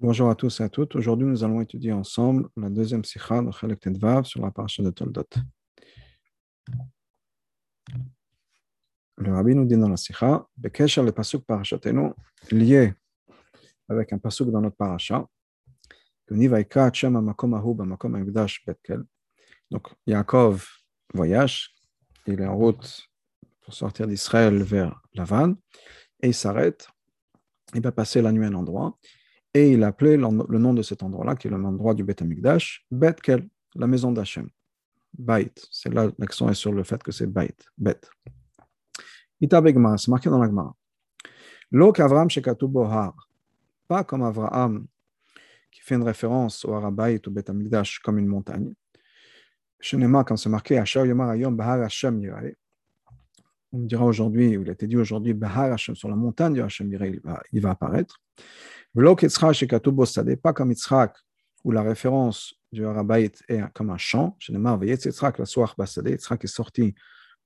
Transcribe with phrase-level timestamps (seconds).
[0.00, 0.94] Bonjour à tous et à toutes.
[0.94, 4.90] Aujourd'hui, nous allons étudier ensemble la deuxième sikha de Chalek Tedvav sur la parasha de
[4.90, 5.26] Toldot.
[9.16, 12.10] Le rabbi nous dit dans la sikha, Bekesha le pasuk parashatenu,
[12.52, 12.94] lié
[13.88, 15.26] avec un pasuk dans notre parasha,
[19.70, 20.68] donc, Yaakov
[21.12, 21.74] voyage,
[22.26, 23.08] il est en route
[23.62, 25.54] pour sortir d'Israël vers Lavan,
[26.20, 26.86] et il s'arrête,
[27.74, 28.96] il va passer la nuit à un endroit,
[29.58, 33.14] et il appelait le nom de cet endroit-là, qui est l'endroit du Beth Amikdash, Bet
[33.14, 34.48] Kel, la maison d'Hachem.
[35.18, 38.00] Bait, c'est là l'accent est sur le fait que c'est Bait, Bet.
[39.40, 40.76] Itabegma, c'est marqué dans la Gemara.
[41.72, 43.28] L'ok Avram Shekatubo Har,
[43.88, 44.86] pas comme Avraham,
[45.72, 48.72] qui fait une référence au Harabait, au Beth Amikdash, comme une montagne.
[49.80, 52.54] Shenema, quand c'est marqué, Asher Yomar Ayom Bahar Hashem Yirale.
[53.72, 56.92] On dira aujourd'hui, il a été dit aujourd'hui, Bahar Hashem, sur la montagne de Hashem
[56.92, 57.60] Yirale, il va, il
[59.06, 60.40] apparaître.
[60.42, 61.16] Pas comme Yitzhak,
[61.64, 64.36] où la référence du Harabait est comme un chant.
[64.40, 66.94] Yitzhak, la soir Basadé, Yitzhak est sorti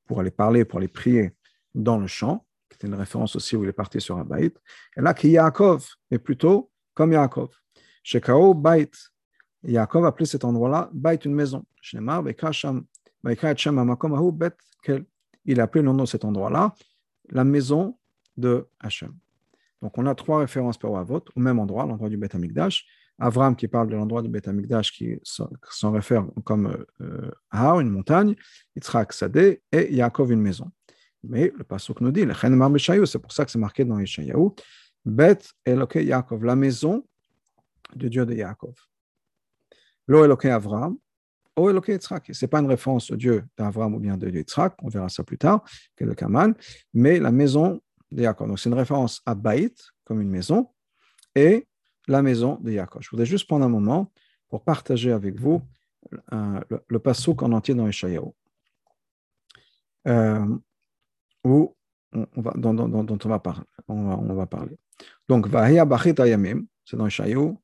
[0.06, 1.34] pour aller parler, pour aller prier
[1.74, 4.52] dans le champ, qui était une référence aussi où il est parti sur Harabait.
[4.96, 7.50] Et là, qui Yaakov est plutôt comme Yaakov.
[8.02, 8.90] Shekao Bait,
[9.62, 11.64] Yaakov a appelé cet endroit-là Bait, une maison.
[15.44, 16.74] Il a appelé le nom de cet endroit-là
[17.30, 17.96] la maison
[18.36, 19.14] de Hachem.
[19.82, 22.86] Donc, on a trois références par Avot, au même endroit, l'endroit du Beth Amikdash.
[23.18, 27.30] Avram qui parle de l'endroit du Beth Amikdash qui s'en réfère comme euh,
[27.80, 28.34] une montagne,
[28.74, 30.70] Yitzhak Sadeh et Yaakov, une maison.
[31.22, 32.26] Mais le passage nous dit,
[33.06, 34.50] c'est pour ça que c'est marqué dans Yeshayahu,
[35.04, 37.04] Bet Eloke Yaakov, la maison
[37.94, 38.74] du Dieu de Yaakov.
[40.08, 40.96] Lo Eloke Avram,
[41.54, 42.30] O Eloke Yitzhak.
[42.32, 45.22] Ce n'est pas une référence au Dieu d'Avram ou bien de Yitzhak, on verra ça
[45.22, 45.62] plus tard,
[45.96, 46.54] que le Kaman,
[46.94, 47.80] mais la maison
[48.12, 48.48] de Yaakov.
[48.48, 50.70] Donc, c'est une référence à Baït, comme une maison,
[51.34, 51.66] et
[52.08, 53.02] la maison de Yaakov.
[53.02, 54.10] Je voudrais juste prendre un moment
[54.48, 55.62] pour partager avec vous
[56.32, 58.30] euh, le, le passouk en entier dans Ishayahu,
[60.08, 60.46] euh,
[61.44, 61.74] où
[62.12, 64.76] on, va, dont, dont, dont, on, va parler, on, va, on va parler.
[65.28, 67.54] Donc, Vahia Bachit Ayamim, c'est dans Ishayahu,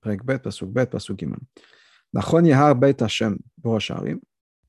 [0.00, 1.38] Prek Bet, Pasuk Bet, Pasuk Gimel.
[2.12, 4.20] Nachon Yahar Bet Hashem, Borosh Harim,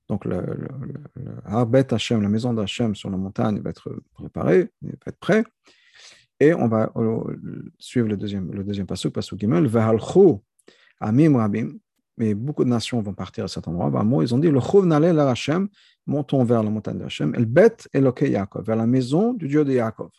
[0.10, 0.68] donc, le, le,
[1.16, 5.44] le la maison d'Hachem sur la montagne, va être préparée, va être prêt.
[6.40, 6.92] Et on va
[7.78, 10.38] suivre le deuxième, le deuxième passage, passage Gimel, Vehalchu
[11.00, 11.74] Amim Rabim.
[12.18, 13.92] Mais beaucoup de nations vont partir à cet endroit.
[14.24, 15.70] Ils ont dit le Chouv Nalel Hashem,
[16.06, 19.74] montons vers la montagne d'Hachem, El Bet Eloke Yaakov, vers la maison du Dieu de
[19.74, 20.10] Yaakov.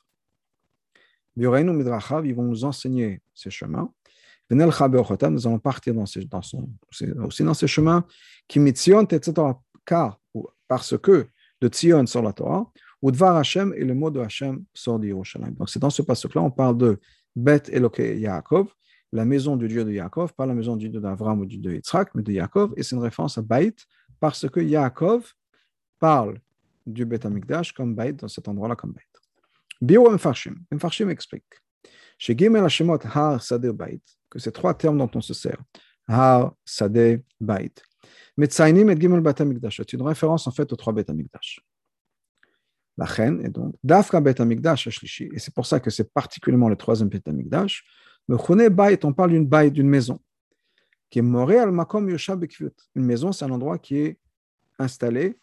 [1.36, 3.92] Midrachav, ils vont nous enseigner ces chemins.
[4.50, 6.26] Nous allons partir aussi
[7.44, 8.04] dans ces chemins.
[8.48, 10.20] Kimitzion Tetzetorah car,
[10.68, 11.26] parce que
[11.60, 12.70] de Tzion sort la Torah,
[13.02, 15.52] ou Dvar Hashem et le mot de Hashem sort d'Yerushalayim.
[15.52, 16.98] Donc c'est dans ce passage-là, on parle de
[17.34, 18.72] Bet Eloke Yaakov,
[19.12, 21.72] la maison du Dieu de Yaakov, pas la maison du Dieu d'Avram ou du Dieu
[21.72, 23.74] de mais de Yaakov, et c'est une référence à Bait,
[24.20, 25.32] parce que Yaakov
[25.98, 26.38] parle
[26.86, 29.02] du Bet Amikdash comme Bait, dans cet endroit-là comme Bait.
[29.80, 31.44] Bio Mfarshim, Mfarshim explique,
[32.18, 35.60] chez Gimel Hashemot Har Sadeh Bait, que ces trois termes dont on se sert,
[36.06, 37.72] Har Sadeh Bait,
[38.48, 41.60] C'est une référence en fait aux trois Bet Amikdash.
[42.96, 44.86] La reine est donc Dafka Bet Amikdash.
[44.86, 47.84] Et c'est pour ça que c'est particulièrement le troisième Bet Amikdash.
[48.28, 50.20] Le Chone Bait, on parle d'une Bait, d'une maison,
[51.08, 52.38] qui est morée al Makom Yosha.
[52.94, 54.18] Une maison, c'est un endroit qui est
[54.78, 55.38] installé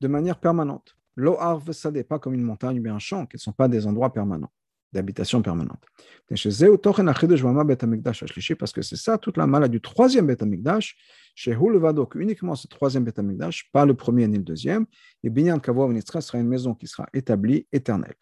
[0.00, 0.96] de manière permanente.
[1.16, 1.70] Lo Arv
[2.08, 4.50] pas comme une montagne ou bien un champ, qui ne sont pas des endroits permanents
[4.94, 5.82] d'habitation permanente.
[6.28, 6.42] Parce
[8.72, 10.96] que c'est ça toute la maladie du troisième Beth Amikdash,
[11.34, 11.54] chez
[11.94, 14.86] donc uniquement ce troisième Beth Amikdash, pas le premier ni le deuxième,
[15.22, 15.90] et Binyan Kavor
[16.20, 18.14] sera une maison qui sera établie éternelle.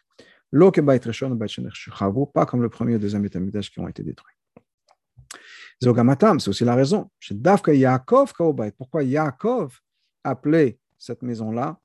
[0.51, 4.35] Pas comme le premier et deuxième Beth Amikdash qui ont été détruits.
[5.81, 7.09] Zogamatam, c'est aussi la raison.
[7.19, 8.33] Chez Yaakov
[8.77, 9.79] Pourquoi Yaakov
[10.23, 11.79] appelait cette maison-là,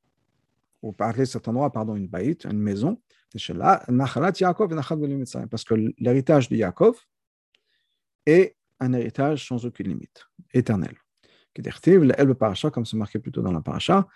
[0.83, 3.01] ou appelait cet endroit, pardon, une baït, une maison,
[5.51, 6.97] parce que l'héritage de Yaakov
[8.27, 10.97] est un héritage sans aucune limite, éternel.
[12.73, 14.07] Comme c'est marqué plutôt dans la paracha,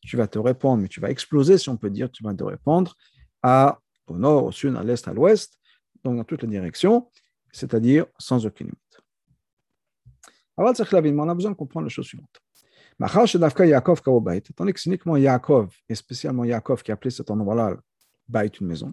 [0.00, 2.42] tu vas te répandre, mais tu vas exploser, si on peut dire, tu vas te
[2.42, 2.96] répandre
[3.42, 3.78] à,
[4.08, 5.60] au nord, au sud, à l'est, à l'ouest,
[6.02, 7.08] donc dans toutes les directions,
[7.52, 9.00] c'est-à-dire sans aucune limite.
[10.56, 10.66] on
[11.28, 12.41] a besoin de comprendre la chose suivante.
[14.54, 17.76] Tandis que c'est uniquement Yaakov, et spécialement Yaakov qui a appelé cet endroit-là
[18.28, 18.92] Bait, une maison.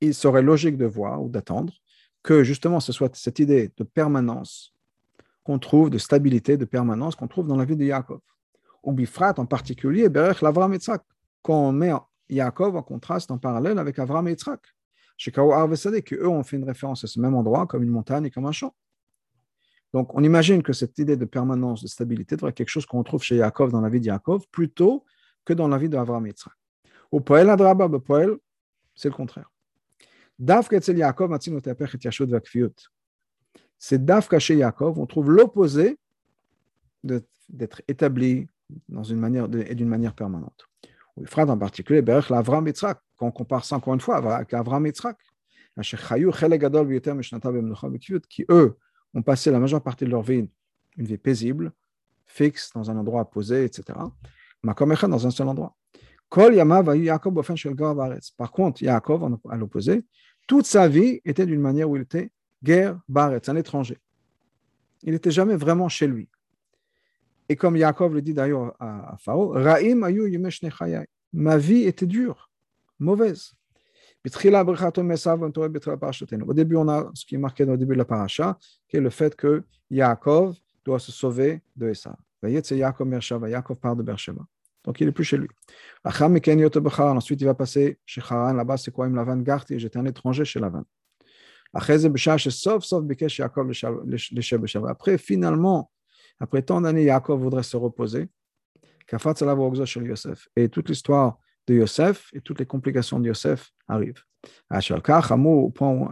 [0.00, 1.72] Il serait logique de voir ou d'attendre
[2.22, 4.72] que justement ce soit cette idée de permanence
[5.44, 8.20] qu'on trouve, de stabilité, de permanence qu'on trouve dans la vie de Yaakov.
[8.82, 11.02] ou Bifrat en particulier, Berech l'Avram Yitzhak,
[11.42, 11.92] quand on met
[12.28, 14.60] Yaakov en contraste, en parallèle avec Avram et Yitzhak.
[15.16, 18.26] Chez Kao que eux ont fait une référence à ce même endroit, comme une montagne
[18.26, 18.74] et comme un champ.
[19.92, 22.98] Donc, on imagine que cette idée de permanence, de stabilité, devrait être quelque chose qu'on
[22.98, 25.04] retrouve chez Yaakov dans la vie de Yaakov, plutôt
[25.44, 26.52] que dans la vie d'Avram et Yitzhak.
[27.12, 28.36] Au Poel Adraba, Poel,
[28.96, 29.48] c'est le contraire.
[33.78, 35.96] C'est Dafka chez Yaakov, on trouve l'opposé
[37.04, 38.48] d'être établi
[38.88, 40.66] dans une manière et d'une manière permanente.
[41.22, 44.86] Ephraim en particulier, Berech l'Avram Yitzhak, quand on compare ça encore une fois avec Avram
[44.86, 45.16] Yitzhak,
[48.28, 48.76] qui eux
[49.14, 50.48] ont passé la majeure partie de leur vie
[50.96, 51.72] une vie paisible,
[52.26, 53.98] fixe, dans un endroit posé, etc.
[54.62, 55.74] Makom dans un seul endroit.
[56.30, 56.50] Par
[58.52, 60.04] contre, Yaakov, à l'opposé,
[60.46, 62.30] toute sa vie était d'une manière où il était
[62.62, 63.98] guerre, baretz, un étranger.
[65.02, 66.28] Il n'était jamais vraiment chez lui.
[67.48, 69.52] Et comme Yaakov le dit d'ailleurs à, Pharaon,
[71.32, 72.50] Ma vie était dure,
[72.98, 73.54] mauvaise.
[74.26, 74.28] Au
[76.54, 78.58] début, on a ce qui est marqué dans le début de la paracha,
[78.88, 82.16] qui est le fait que Yaakov doit se sauver de Esav.
[82.42, 84.42] Yaakov part de Beersheba.
[84.84, 85.48] Donc, il n'est plus chez lui.
[86.04, 88.52] Ensuite, il va passer chez Haran.
[88.52, 89.08] Là-bas, c'est quoi?
[89.08, 89.78] Lavan Garti.
[89.78, 90.84] J'étais un étranger chez Lavan.
[91.72, 91.98] Après,
[95.18, 95.90] finalement,
[96.38, 98.28] après tant d'années, Yaakov voudrait se reposer.
[100.56, 104.22] Et toute l'histoire de Yosef et toutes les complications de Yosef arrivent.
[104.70, 106.10] Au point, où,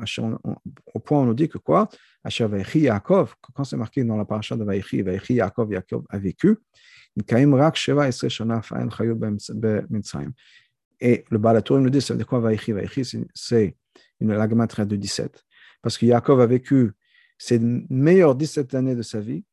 [1.10, 1.88] on nous dit que quoi?
[2.24, 6.56] Yaakov, quand c'est marqué dans la paracha de Vaïchi, Vaïchi Yaakov, Yaakov a vécu,
[11.00, 13.04] et le Balatur nous dit, veut dire quoi Vaïchi Vaïchi,
[13.34, 13.76] c'est
[14.20, 15.44] une lagmatra de 17.
[15.82, 16.92] Parce que Yaakov a vécu
[17.36, 19.44] ses meilleures 17 années de sa vie,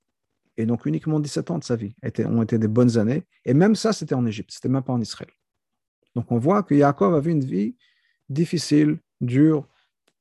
[0.56, 3.24] et donc uniquement 17 ans de sa vie ont été des bonnes années.
[3.44, 5.31] Et même ça, c'était en Égypte, c'était même pas en Israël.
[6.19, 7.77] Donc on voit que Yaakov avait une vie
[8.27, 9.66] difficile, dure,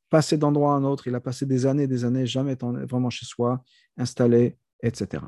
[0.09, 1.09] passé d'endroit à un autre.
[1.09, 3.65] Il a passé des années et des années, jamais étant vraiment chez soi,
[3.97, 5.25] installé, etc.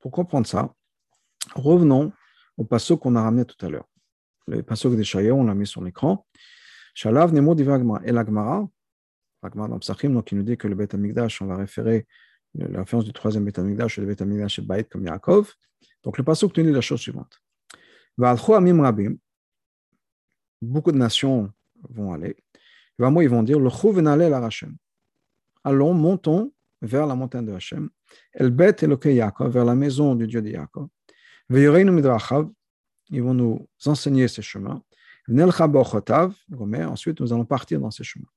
[0.00, 0.72] Pour comprendre ça,
[1.54, 2.12] revenons
[2.56, 3.90] au passage qu'on a ramené tout à l'heure.
[4.46, 6.24] Le passage de Shayo, on l'a mis sur l'écran.
[6.94, 8.12] Shalav Nemo Divagma et
[9.50, 10.94] donc il nous dit que le Beth
[11.40, 12.06] on va référer
[12.54, 15.52] la référence du troisième Beth le Beth Amikdash et Baït comme Yaakov.
[16.02, 17.40] Donc le passage nous dit la chose suivante.
[20.62, 21.52] Beaucoup de nations
[21.90, 22.36] vont aller.
[22.98, 23.68] Moi, ils vont dire, le.
[25.64, 27.90] Allons, montons vers la montagne de Hachem,
[28.32, 30.88] El Bet Eloke Yaakov, vers la maison du Dieu de Yaakov.
[33.10, 34.82] Ils vont nous enseigner ces chemins.
[35.28, 38.28] Ensuite, nous allons partir dans ces chemins.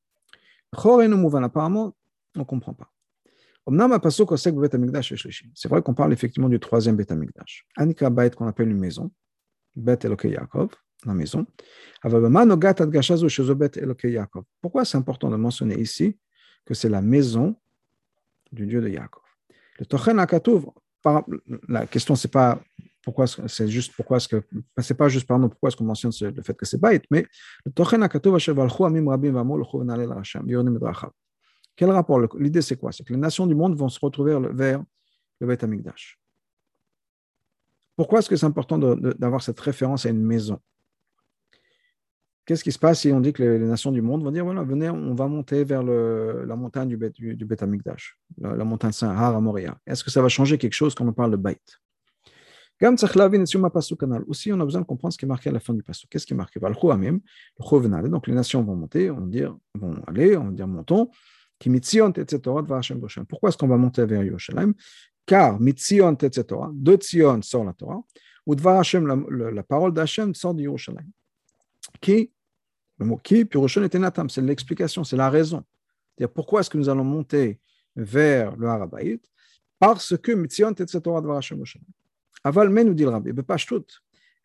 [0.72, 1.96] Apparemment,
[2.36, 2.92] on ne comprend pas.
[5.54, 7.66] C'est vrai qu'on parle effectivement du troisième Bet Amikdash.
[7.76, 9.12] Anika Bait qu'on appelle une maison.
[9.76, 10.70] Bet Eloke Yaakov,
[11.06, 11.46] la maison.
[14.62, 16.18] Pourquoi c'est important de mentionner ici
[16.66, 17.56] que c'est la maison
[18.52, 19.24] du Dieu de Yaakov?
[19.80, 20.68] Le Tochen Akatouv,
[21.68, 22.62] la question c'est pas
[23.08, 24.44] pourquoi c'est juste pourquoi est-ce que
[24.80, 27.26] c'est pas juste pardon pourquoi est-ce qu'on mentionne le fait que c'est Baït, mais
[27.66, 28.38] le Tochen Akatouv
[28.82, 29.64] Amim Rabim Vamo le
[31.78, 32.20] Quel rapport?
[32.38, 32.92] L'idée c'est quoi?
[32.92, 34.84] C'est que les nations du monde vont se retrouver vers
[35.40, 36.20] le Beth Amikdash.
[37.96, 40.60] Pourquoi est-ce que c'est important d'avoir cette référence à une maison?
[42.46, 44.64] Qu'est-ce qui se passe si on dit que les, nations du monde vont dire voilà,
[44.64, 49.34] venez, on va monter vers la montagne du, du, du Amikdash, la, montagne Saint Har
[49.34, 49.78] à Moria.
[49.88, 51.80] Est-ce que ça va changer quelque chose quand on parle de Baït
[52.80, 56.08] aussi, on a besoin de comprendre ce qui est marqué à la fin du passage.
[56.10, 56.60] Qu'est-ce qui est marqué?
[56.60, 61.10] Donc, les nations vont monter, on va dire, vont aller, on va dire, montons.
[63.28, 64.74] Pourquoi est-ce qu'on va monter vers Yerushalayim?
[65.26, 66.46] Car Mitzion, etc.
[66.72, 68.04] De Tzion sort la Torah,
[68.46, 71.10] ou Dvar Hashem, la, parole d'Hachem sort de Yerushalayim.
[72.00, 72.32] Qui?
[73.00, 75.64] Le mot qui, Piroshon et Natam, c'est l'explication, c'est la raison.
[76.16, 77.60] C'est-à-dire pourquoi est-ce que nous allons monter
[77.96, 79.24] vers le Harabaït?
[79.80, 81.00] Parce que Mitzion etc.
[81.06, 81.66] Aval men
[82.47, 83.93] nous dit le rabbi, בפשטות,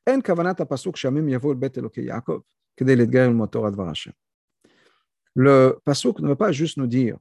[0.07, 2.39] אין כוונת הפסוק שעמים יבואו אל בית אלוקי יעקב
[2.77, 4.11] כדי להתגייר ללמוד תורת דבר השם.
[5.39, 7.17] Le pasuk ne veut pas juste nous dire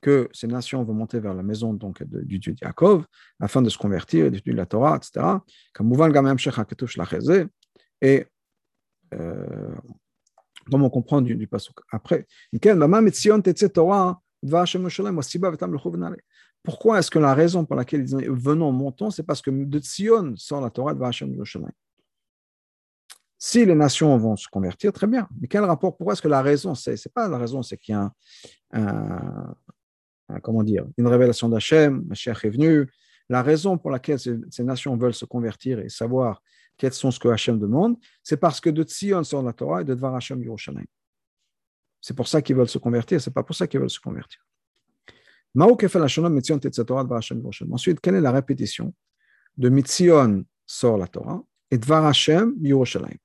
[0.00, 3.04] que ces nations vont monter vers la maison donc, du Dieu de Yaakov
[3.38, 5.24] afin de se convertir, d'étudier la Torah, etc.
[5.74, 7.46] Comme Mouvan Gamem Shech HaKetuv Shlacheze,
[8.00, 8.26] et
[9.14, 9.74] euh,
[10.70, 12.26] comme on comprend du, du pasuk après.
[16.65, 19.79] pourquoi est-ce que la raison pour laquelle ils disent venons, montons, c'est parce que de
[19.79, 21.71] Tzion sort la Torah de Vachem Yerushalayim.
[23.37, 25.27] Si les nations vont se convertir, très bien.
[25.39, 27.97] Mais quel rapport Pourquoi est-ce que la raison, c'est pas la raison, c'est qu'il y
[27.97, 28.11] a
[30.41, 32.89] comment dire, une révélation d'Hachem, Mashiach est venu.
[33.29, 36.41] La raison pour laquelle ces, nations veulent se convertir et savoir
[36.77, 39.83] quels sont ce que Hachem demande, c'est parce que de Tzion sur la Torah et
[39.83, 40.85] de Dvar Hachem Yerushalayim.
[42.01, 44.45] C'est pour ça qu'ils veulent se convertir, c'est pas pour ça qu'ils veulent se convertir.
[47.71, 48.93] Ensuite, quelle est la répétition
[49.57, 53.17] de Mitzion sort la Torah et Dvar Hashem Yerushalayim?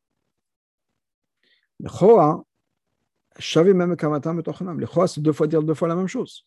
[1.80, 2.44] Lechoa,
[3.38, 6.46] Shavi même et Lechoa, c'est deux fois dire deux fois la même chose.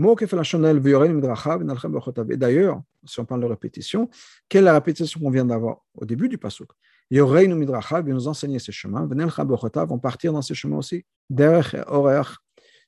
[0.00, 4.08] Et d'ailleurs, si on parle de répétition,
[4.48, 6.70] quelle est la répétition qu'on vient d'avoir au début du pasuk?
[7.10, 11.04] Yoreinu midrachav, il nous enseigner ses chemins, venel vont partir dans ces chemins aussi.
[11.28, 11.82] Derech et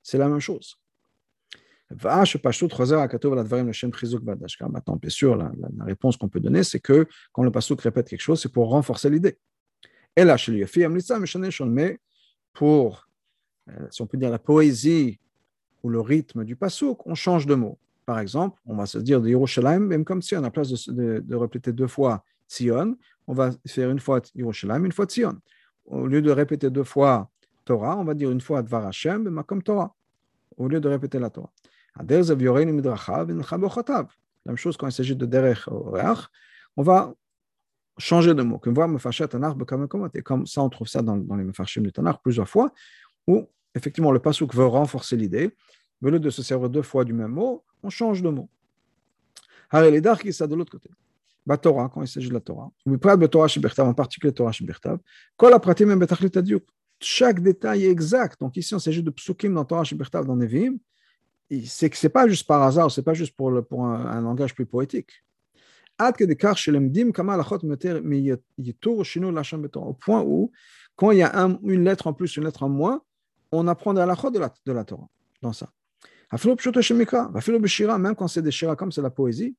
[0.02, 0.76] c'est la même chose.
[4.70, 8.08] Maintenant, bien sûr, la, la, réponse qu'on peut donner, c'est que quand le pasuk répète
[8.08, 9.38] quelque chose, c'est pour renforcer l'idée.
[10.16, 10.52] Et là, chez
[11.66, 11.98] mais
[12.52, 13.08] pour,
[13.68, 15.18] euh, si on peut dire, la poésie
[15.82, 17.78] ou le rythme du pasuk, on change de mot.
[18.06, 21.20] Par exemple, on va se dire de Yerushalayim, même comme si on a place de,
[21.20, 25.38] de, répéter deux fois Tzion, on va faire une fois Yerushalayim, une fois Tzion.
[25.86, 27.30] Au lieu de répéter deux fois
[27.64, 29.94] Torah, on va dire une fois Dvar Hashem, comme Torah,
[30.56, 31.52] au lieu de répéter la Torah.
[31.96, 32.04] La
[34.46, 35.68] même chose quand il s'agit de Derech
[36.76, 37.12] on va
[37.98, 38.58] changer de mot.
[38.58, 42.72] Comme ça, on trouve ça dans, les Mefarshim du Tanakh plusieurs fois,
[43.26, 45.54] où effectivement, le pasuk veut renforcer l'idée.
[46.02, 48.48] Au lieu de se servir deux fois du même mot, on change de mot.
[49.72, 50.90] les qui ça de l'autre côté.
[51.60, 54.98] Torah, quand il s'agit de la Torah, en particulier Torah Shibertav,
[57.02, 58.40] chaque détail est exact.
[58.40, 60.76] Donc ici, on s'agit de psukim dans Torah Shibertav, dans Nevi'im.
[61.66, 63.84] C'est que ce n'est pas juste par hasard, ce n'est pas juste pour, le, pour
[63.84, 65.24] un, langage plus poétique.
[65.98, 66.14] Au
[69.94, 70.52] point où,
[70.96, 73.02] quand il y a un, une lettre en plus, une lettre en moins,
[73.52, 75.08] on apprend à la de la, de la Torah
[75.42, 75.70] dans ça.
[76.32, 79.56] Même quand c'est des shira, comme c'est la poésie,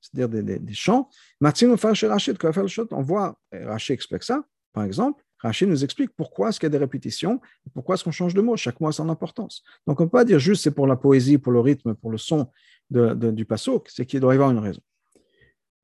[0.00, 1.08] c'est-à-dire des, des, des chants,
[1.40, 6.70] on voit, Rachid explique ça, par exemple, Rachid nous explique pourquoi est-ce qu'il y a
[6.70, 7.40] des répétitions,
[7.72, 9.62] pourquoi est-ce qu'on change de mot, chaque mot a son importance.
[9.86, 12.10] Donc on ne peut pas dire juste c'est pour la poésie, pour le rythme, pour
[12.10, 12.50] le son
[12.90, 14.82] du pasuk, c'est qu'il doit y avoir une raison.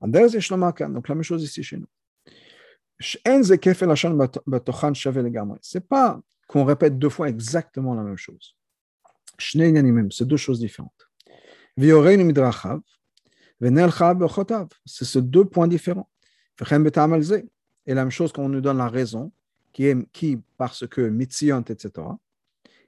[0.01, 1.87] Donc la même chose ici chez nous.
[2.99, 3.29] C'est
[5.89, 8.57] pas qu'on répète deux fois exactement la même chose.
[9.39, 11.09] C'est deux choses différentes.
[14.87, 16.09] C'est ces deux points différents.
[17.89, 19.33] Et la même chose qu'on nous donne la raison,
[19.77, 21.91] qui est qui parce que mitzion, etc.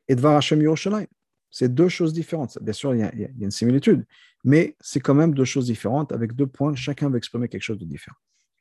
[0.08, 1.06] Et Dvar Hashem Yerushalayim.
[1.50, 2.56] C'est deux choses différentes.
[2.62, 4.06] Bien sûr, il y, a, une similitude,
[4.42, 6.74] mais c'est quand même deux choses différentes avec deux points.
[6.74, 8.16] Chacun veut exprimer quelque chose de différent.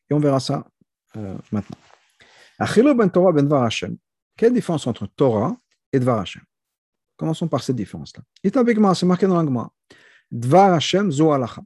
[0.09, 0.67] Et on verra ça
[1.15, 1.77] euh, maintenant.
[2.95, 3.95] ben Torah ben Dvar Hashem.
[4.35, 5.55] Quelle différence entre Torah
[5.93, 6.43] et Dvar Hashem?
[7.15, 8.23] Commençons par cette différence-là.
[8.93, 9.71] c'est marqué dans l'angma.
[10.29, 11.61] Dvar Hashem, zo alacha.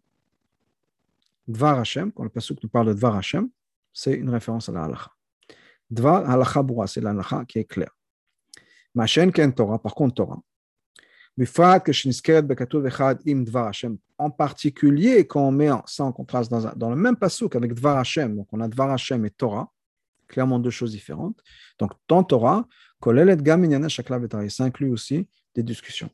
[1.47, 3.49] Dvar Hashem, quand le pasuk nous parle de Dvar Hashem,
[3.91, 5.11] c'est une référence à la halacha.
[5.91, 7.95] Dvar halacha boura, c'est la halacha qui est claire.
[9.33, 10.41] Ken Torah, par contre Torah.
[14.17, 18.35] En particulier, quand on met ça en contraste dans, le même pasuk avec Dvar Hashem,
[18.35, 19.71] donc on a Dvar Hashem et Torah,
[20.27, 21.41] clairement deux choses différentes.
[21.79, 22.67] Donc, dans Torah,
[23.03, 26.09] ça inclut aussi des discussions.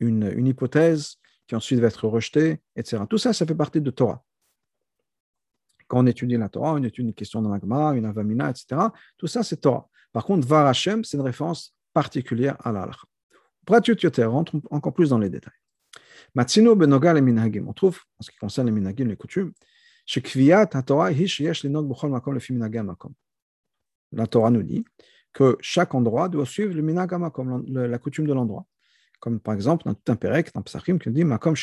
[0.00, 3.02] Une, une hypothèse qui ensuite va être rejetée, etc.
[3.08, 4.24] Tout ça, ça fait partie de Torah.
[5.88, 8.80] Quand on étudie la Torah, on étudie une question de magma, une avamina, etc.
[9.16, 9.88] Tout ça, c'est Torah.
[10.12, 12.96] Par contre, Var c'est une référence particulière à l'Allah.
[13.86, 15.52] Yoter rentre encore plus dans les détails.
[16.34, 17.66] Matsino benoga le minhagim.
[17.68, 19.52] On trouve, en ce qui concerne les minhagim, les coutumes,
[24.12, 24.84] la Torah nous dit
[25.32, 28.66] que chaque endroit doit suivre le minagama, comme la coutume de l'endroit.
[29.18, 31.54] Comme par exemple dans tout un perek, dans Psachim, qui dit Makom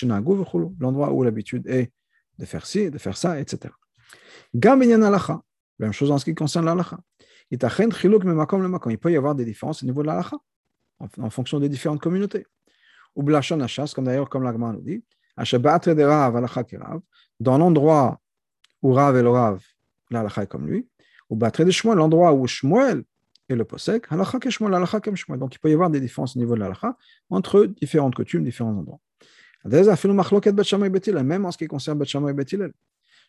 [0.79, 1.93] l'endroit où l'habitude est
[2.37, 3.73] de faire ci, de faire ça, etc.
[4.53, 4.81] Gam
[5.79, 6.99] même chose en ce qui concerne l'alacha.
[7.49, 10.37] Il peut y avoir des différences au niveau de l'alacha,
[10.99, 12.45] en, fonction des différentes communautés.
[13.15, 13.59] Ou blachon
[13.93, 15.03] comme d'ailleurs, comme l'agma nous dit,
[17.39, 18.19] dans l'endroit
[18.81, 19.63] où Rav et le Rav,
[20.11, 20.87] l'Alacha est comme lui,
[21.29, 23.03] ou Batre de Shmuel, l'endroit où Shmuel
[23.49, 25.39] est le Posek, Halacha que Shmuel, l'Alacha comme Shmuel.
[25.39, 26.95] Donc il peut y avoir des différences au niveau de l'Alacha
[27.29, 28.99] entre différentes coutumes, différents endroits.
[29.65, 31.97] Même en ce qui concerne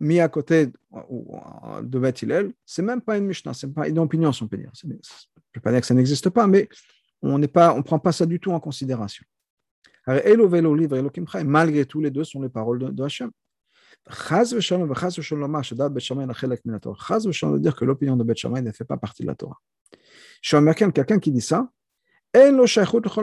[0.00, 0.68] mis à côté
[1.82, 4.56] de Bet Hillel, c'est même pas une Mishnah, c'est pas une opinion, si on peut
[4.56, 4.70] dire.
[4.74, 4.94] Je ne
[5.52, 6.68] peux pas dire que ça n'existe pas, mais
[7.22, 9.24] on ne prend pas ça du tout en considération.
[11.44, 13.30] Malgré tout, les deux sont les paroles de, Hachem.
[14.10, 15.20] Chaz v'shalom v'chaz
[15.98, 16.96] Shammai nachelek min Torah.
[17.06, 19.34] Chaz v'shalom veut dire que l'opinion de Bet Shammai ne fait pas partie de la
[19.34, 19.58] Torah.
[20.40, 21.68] Shomerken, quelqu'un qui dit ça,
[22.34, 22.66] en lo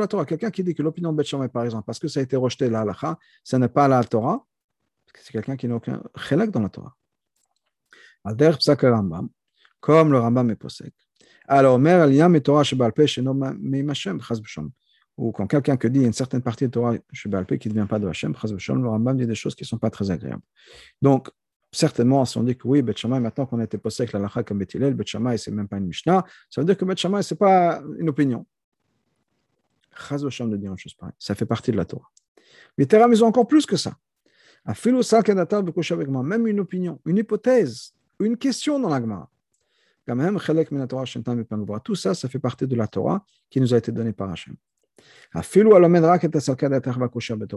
[0.07, 0.25] Torah.
[0.25, 2.35] Quelqu'un qui dit que l'opinion de Bet Shammai, par exemple, parce que ça a été
[2.35, 3.17] rejeté la halacha,
[3.53, 4.45] n'est pas la Torah,
[5.21, 6.95] c'est quelqu'un qui n'a aucun chelak dans la Torah.
[8.23, 9.29] Al-der psak Rambam,
[9.79, 10.93] comme le Rambam est posek.
[11.47, 14.71] Alors, mer al-yam et Torah shebal pe sheno meim Hashem, chaz v'shalom
[15.17, 18.07] ou quand quelqu'un que dit une certaine partie de Torah qui ne vient pas de
[18.07, 20.43] Hachem, le Rambam dit des choses qui ne sont pas très agréables.
[21.01, 21.29] Donc,
[21.71, 24.59] certainement, si on dit que oui, Bet maintenant qu'on a été posé la lacha comme
[24.59, 27.23] Bet Hillel, Bet Shammai, c'est même pas une Mishnah, ça veut dire que Bet Shammai,
[27.23, 28.45] ce n'est pas une opinion.
[29.97, 31.15] Chaz de dire une chose pareille.
[31.17, 32.11] Ça fait partie de la Torah.
[32.77, 33.95] Mais Terram, ils ont encore plus que ça.
[34.65, 39.29] Même une opinion, une hypothèse, une question dans la Gemara.
[41.83, 44.55] Tout ça, ça fait partie de la Torah qui nous a été donnée par Hachem.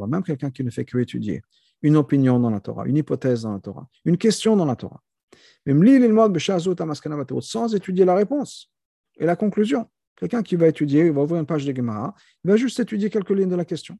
[0.08, 1.42] Même quelqu'un qui ne fait que étudier
[1.82, 5.02] une opinion dans la Torah, une hypothèse dans la Torah, une question dans la Torah.
[7.40, 8.70] Sans étudier la réponse
[9.18, 9.88] et la conclusion.
[10.16, 13.08] Quelqu'un qui va étudier, il va ouvrir une page de Gemara, il va juste étudier
[13.08, 13.96] quelques lignes de la question.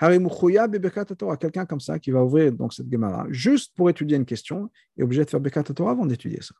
[0.00, 5.02] Quelqu'un comme ça qui va ouvrir donc cette Gemara juste pour étudier une question est
[5.02, 6.54] obligé de faire Bekat Torah avant d'étudier ça.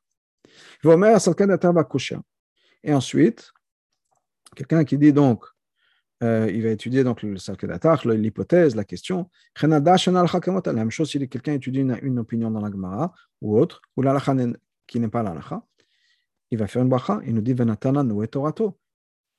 [2.84, 3.52] Et ensuite,
[4.54, 5.44] quelqu'un qui dit donc
[6.22, 9.30] euh, il va étudier donc le Salkedatach, l'hypothèse, la question.
[9.60, 9.80] La
[10.72, 13.12] même chose si quelqu'un étudie une, opinion dans la Gemara
[13.42, 14.34] ou autre, ou l'alacha
[14.86, 15.62] qui n'est pas l'alacha,
[16.50, 18.04] il va faire une bracha, il nous dit Venatana.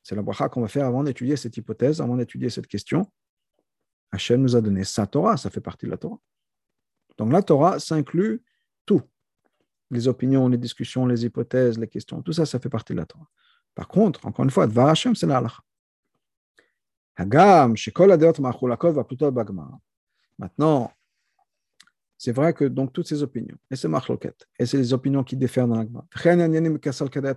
[0.04, 3.10] C'est la bracha qu'on va faire avant d'étudier cette hypothèse, avant d'étudier cette question.
[4.12, 6.20] Hachem nous a donné sa Torah, ça fait partie de la Torah.
[7.18, 8.44] Donc la Torah, ça inclut
[8.86, 9.02] tout.
[9.92, 13.06] Les opinions, les discussions, les hypothèses, les questions, tout ça, ça fait partie de la
[13.06, 13.28] Torah.
[13.74, 15.62] Par contre, encore une fois, Dvar Hachem, c'est l'alacha.
[17.18, 19.32] Hagam, va plutôt
[20.38, 20.92] Maintenant,
[22.18, 25.38] c'est vrai que donc toutes ces opinions, et c'est marloquette, et c'est les opinions qui
[25.38, 26.06] diffèrent dans l'agma,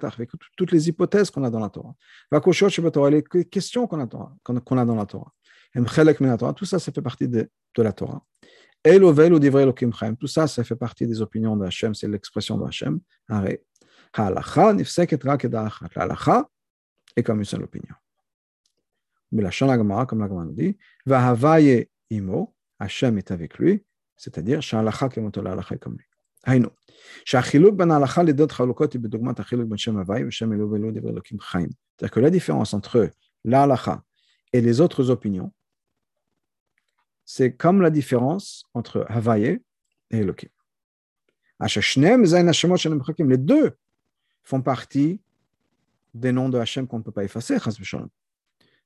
[0.03, 1.95] avec toutes les hypothèses qu'on a dans la Torah,
[3.11, 5.33] les questions qu'on a dans la Torah,
[6.56, 8.24] tout ça, ça fait partie de, de la Torah.
[8.84, 13.00] Tout ça, ça fait partie des opinions de Hachem, c'est l'expression de Hachem.
[14.14, 14.76] Halacha,
[17.16, 17.96] est comme une seule opinion.
[19.32, 23.84] Belachon Agmara, comme la nous dit, Vahavaye imo, Hachem est avec lui,
[24.16, 26.06] c'est-à-dire, Shalacha kemotola alacha comme lui.
[26.46, 26.70] היינו,
[27.26, 31.12] שהחילוק בין ההלכה לדעות חלוקות היא בדוגמת החילוק בין שם הוואי ושם אלוהו ואלוהו דברי
[31.12, 31.70] אלוקים חיים.
[31.70, 33.10] C'est-à-dire que la différence entre
[33.46, 34.02] l'halakha
[34.54, 35.52] et les autres opinions,
[37.31, 39.61] c'est comme la différence entre Havaye
[40.11, 40.49] et Elohim.
[43.19, 43.77] Les deux
[44.45, 45.21] font partie
[46.15, 47.59] des noms de Hachem qu'on ne peut pas effacer,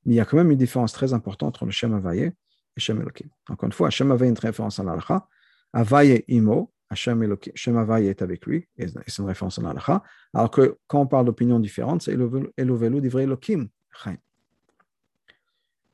[0.05, 2.33] mais il y a quand même une différence très importante entre le Shem Havaye
[2.77, 3.31] et Shem Elohim.
[3.49, 5.29] Encore une fois, Shem Havaye est une référence à l'Alacha.
[5.73, 10.03] Havaye Imo, Hashem Shem Havaye est avec lui, et c'est une référence à l'Alacha.
[10.35, 13.69] Alors que quand on parle d'opinions différentes, c'est Elovelu d'Ivre Elohim.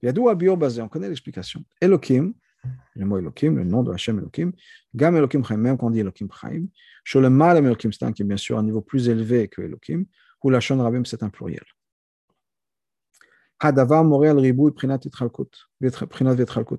[0.02, 1.64] On connaît l'explication.
[1.80, 2.32] Elohim,
[2.94, 4.52] le mot Elohim, le nom de Hashem Elohim,
[4.94, 6.66] Gam Elohim Chaim, même quand on dit Elohim Chaim,
[7.04, 10.04] Sholem Elohim, c'est un qui est bien sûr un niveau plus élevé que Elohim,
[10.42, 11.64] ou la Shon Rabim, c'est un pluriel.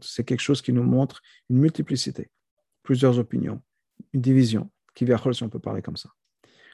[0.02, 2.32] C'est quelque chose qui nous montre une multiplicité,
[2.84, 3.62] plusieurs opinions,
[4.14, 6.10] une division, qui vient si on peut parler comme ça.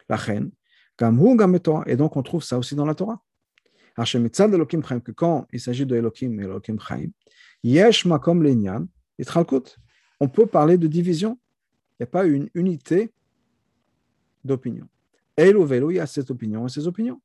[0.07, 0.51] La reine,
[1.01, 3.21] et donc on trouve ça aussi dans la Torah.
[3.95, 7.09] Que quand il s'agit de Elohim et Elohim Chaim,
[7.63, 8.87] Yesh Makom Lenyan,
[10.19, 11.39] on peut parler de division.
[11.91, 13.13] Il n'y a pas une unité
[14.43, 14.87] d'opinion.
[15.37, 17.21] Elo Velo, il y a cette opinion et ces opinions.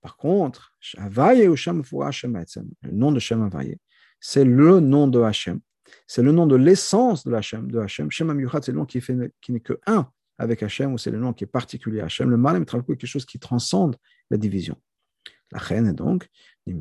[0.00, 3.78] Par contre, le nom de Shem Havaye,
[4.18, 5.60] c'est le nom de Hachem.
[6.06, 7.70] C'est le nom de l'essence de Hachem.
[7.70, 8.10] De Hachem.
[8.10, 9.00] Shem c'est le nom qui,
[9.40, 12.30] qui n'est que un avec Hachem, ou c'est le nom qui est particulier à Hachem.
[12.30, 13.96] Le Malem est quelque chose qui transcende
[14.30, 14.76] la division.
[15.52, 16.28] La reine est donc,
[16.66, 16.72] C'est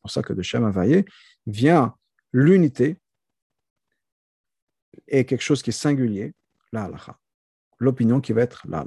[0.00, 1.04] pour ça que de Shem Havaye
[1.46, 1.94] vient
[2.32, 2.96] l'unité
[5.06, 6.34] et quelque chose qui est singulier,
[6.72, 6.90] la
[7.78, 8.84] L'opinion qui va être la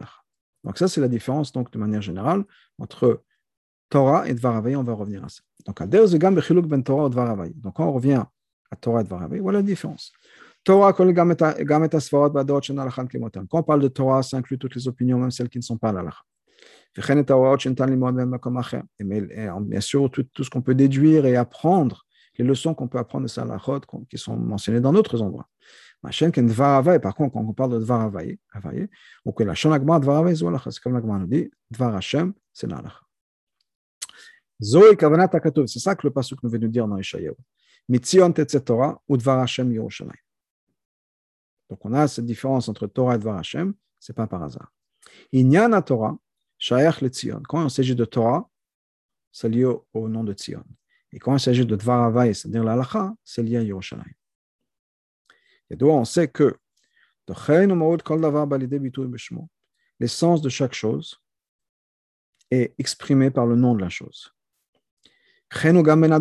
[0.64, 2.44] donc ça, c'est la différence, de manière générale,
[2.78, 3.24] entre
[3.90, 4.76] Torah et Dvaravai.
[4.76, 5.42] On va revenir à ça.
[5.66, 8.24] Donc, ben Torah Donc, on revient
[8.70, 10.12] à Torah et Dvaravai, voilà la différence.
[10.64, 15.64] Torah, quand on parle de Torah, ça inclut toutes les opinions, même celles qui ne
[15.64, 16.04] sont pas la
[16.96, 17.26] Bien
[19.82, 22.06] sûr, tout, tout ce qu'on peut déduire et apprendre,
[22.38, 25.48] les leçons qu'on peut apprendre de Salahot, qui sont mentionnées dans d'autres endroits.
[26.02, 28.40] Par contre, quand on parle de Dvar Havaye,
[29.24, 33.00] ou que la Shonagma Dvar Havaye, c'est comme la nous dit, Dvar Hashem, c'est l'Allah.
[34.62, 37.36] Zoé Kavanat Akatov, c'est ça que le passage nous vient de dire dans Ishaïaou.
[37.88, 40.16] Mitzion Tetze Torah ou Dvar Hashem Yerushalayim.
[41.70, 44.72] Donc on a cette différence entre Torah et Dvar Hashem, ce n'est pas par hasard.
[45.32, 46.18] Inyana Torah,
[46.62, 47.42] Shaech le Tzion.
[47.50, 48.48] Quand il s'agit de Torah,
[49.32, 50.64] c'est lié au nom de Tzion.
[51.12, 54.14] Et quand il s'agit de Dvar Havaye, c'est-à-dire l'Alacha, c'est lié à Yerushalayim.
[55.72, 56.56] Et donc on sait que
[60.00, 61.20] l'essence de chaque chose
[62.52, 64.32] est exprimée par le nom de la chose.
[65.50, 66.14] Ben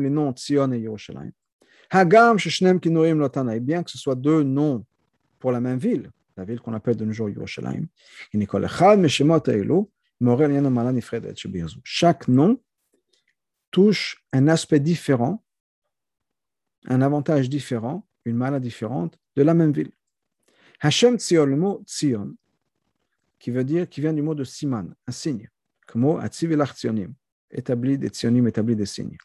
[0.00, 1.32] les noms Tzion et Yerushalayim.
[3.60, 4.86] Bien que ce soit deux noms
[5.38, 7.86] pour la même ville, la ville qu'on appelle de nos jours Yerushalayim,
[11.84, 12.60] chaque nom
[13.70, 15.44] touche un aspect différent,
[16.86, 19.92] un avantage différent, une maladie différente de la même ville.
[20.80, 22.34] Hashem Tzion, le mot Tzion,
[23.38, 25.48] qui veut dire, qui vient du mot de Siman, un signe,
[25.86, 27.14] comme mot Atzivilach Tzionim,
[27.50, 29.16] établi des Tzionim, établi des signes.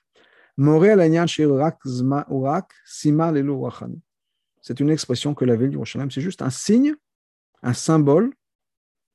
[4.62, 6.95] C'est une expression que la ville d'Yerushalayim, c'est juste un signe,
[7.63, 8.34] un symbole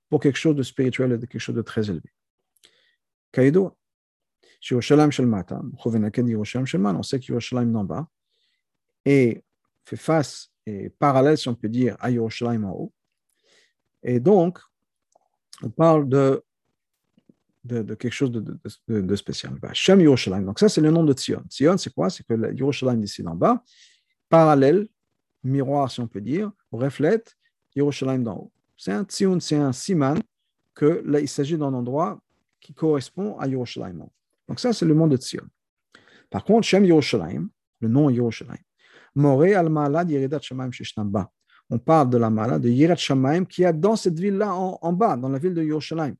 [0.08, 2.10] pour quelque chose de spirituel et de quelque chose de très élevé.
[3.32, 3.76] Kaido,
[4.70, 8.08] Yerushalayim Yerushalayim Shel on sait que Yerushalayim d'en bas
[9.04, 9.44] et
[9.84, 12.92] fait face et parallèle, si on peut dire, à Yerushalayim en haut.
[14.02, 14.58] Et donc,
[15.62, 16.42] on parle de
[17.64, 19.58] de, quelque chose de, de, spécial.
[19.72, 20.44] Shem Yerushalayim.
[20.44, 21.42] Donc ça, c'est le nom de Tzion.
[21.48, 22.10] Tzion, c'est quoi?
[22.10, 23.62] C'est que Yerushalayim ici en bas,
[24.28, 24.86] parallèle,
[25.46, 27.36] miroir, si on peut dire, reflète
[27.74, 28.52] Yerushalayim d'en haut.
[28.76, 30.18] C'est un Tzion, c'est un siman
[30.74, 32.20] que là, il s'agit d'un endroit
[32.60, 34.06] qui correspond à Yerushalayim.
[34.48, 35.46] Donc ça, c'est le nom de Tzion.
[36.30, 37.48] Par contre, Shem Yerushalayim,
[37.80, 38.62] le nom Yerushalayim,
[39.14, 41.30] Moré al malad Yeridat Shamaim Sheshnamba.
[41.70, 44.92] On parle de la malade de Yirat Shamaim qui a dans cette ville-là en, en,
[44.92, 46.14] bas, dans la ville de Yerushalayim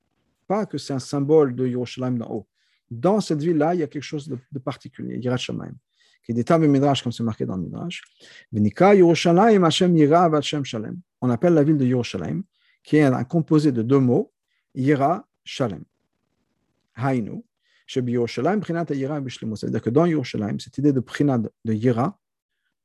[0.47, 2.47] pas que c'est un symbole de Yerushalayim d'en haut.
[2.91, 5.75] Dans cette ville-là, il y a quelque chose de, de particulier, Yirat Shamayim,
[6.27, 8.03] qui est des tables Midrash, comme c'est marqué dans le Midrash.
[11.21, 12.43] On appelle la ville de Yerushalayim,
[12.83, 14.33] qui est un composé de deux mots,
[14.75, 15.85] Yira Shalem.
[16.97, 18.27] C'est-à-dire
[19.81, 22.19] que dans Yerushalayim, cette idée de Prinat de Yira,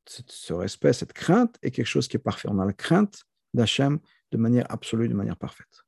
[0.05, 2.47] ce respect, cette crainte est quelque chose qui est parfait.
[2.51, 3.25] On a la crainte
[3.55, 3.97] d'Hachem
[4.31, 5.83] de manière absolue, de manière parfaite.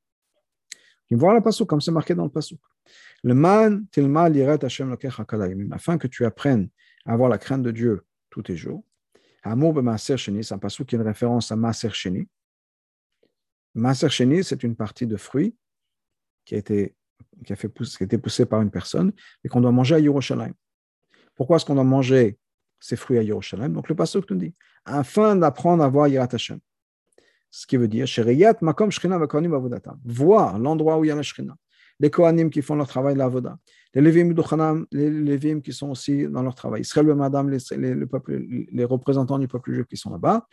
[1.12, 2.58] Ils voient le passage comme c'est marqué dans le passage.
[3.22, 4.98] Le man tilma liret Hashem
[5.72, 6.70] afin que tu apprennes
[7.06, 8.84] avoir la crainte de Dieu tous tes jours.
[9.44, 12.28] Amour maaser sheni, c'est un passage qui est une référence à maaser sheni.
[14.44, 15.56] C'est une partie de fruits
[16.46, 16.96] qui a été
[17.46, 19.12] qui a fait poussée par une personne
[19.44, 20.54] et qu'on doit manger à Yerushalayim.
[21.36, 22.38] Pourquoi est-ce qu'on doit manger
[22.80, 24.54] ces fruits à Yerushalayim Donc le passage nous dit
[24.86, 26.60] afin d'apprendre à voir Yirat Hashem
[27.54, 28.08] ce qui veut dire
[28.62, 28.90] Makom
[30.06, 31.22] voir l'endroit où il y a la.
[32.00, 33.60] Les Kohanim qui font leur travail de la Voda.
[33.94, 34.34] Les Lévim
[34.92, 36.82] les Lévim qui sont aussi dans leur travail.
[36.82, 37.60] Israël Madame, les,
[37.94, 40.48] le peuple, les représentants du peuple juif qui sont là-bas.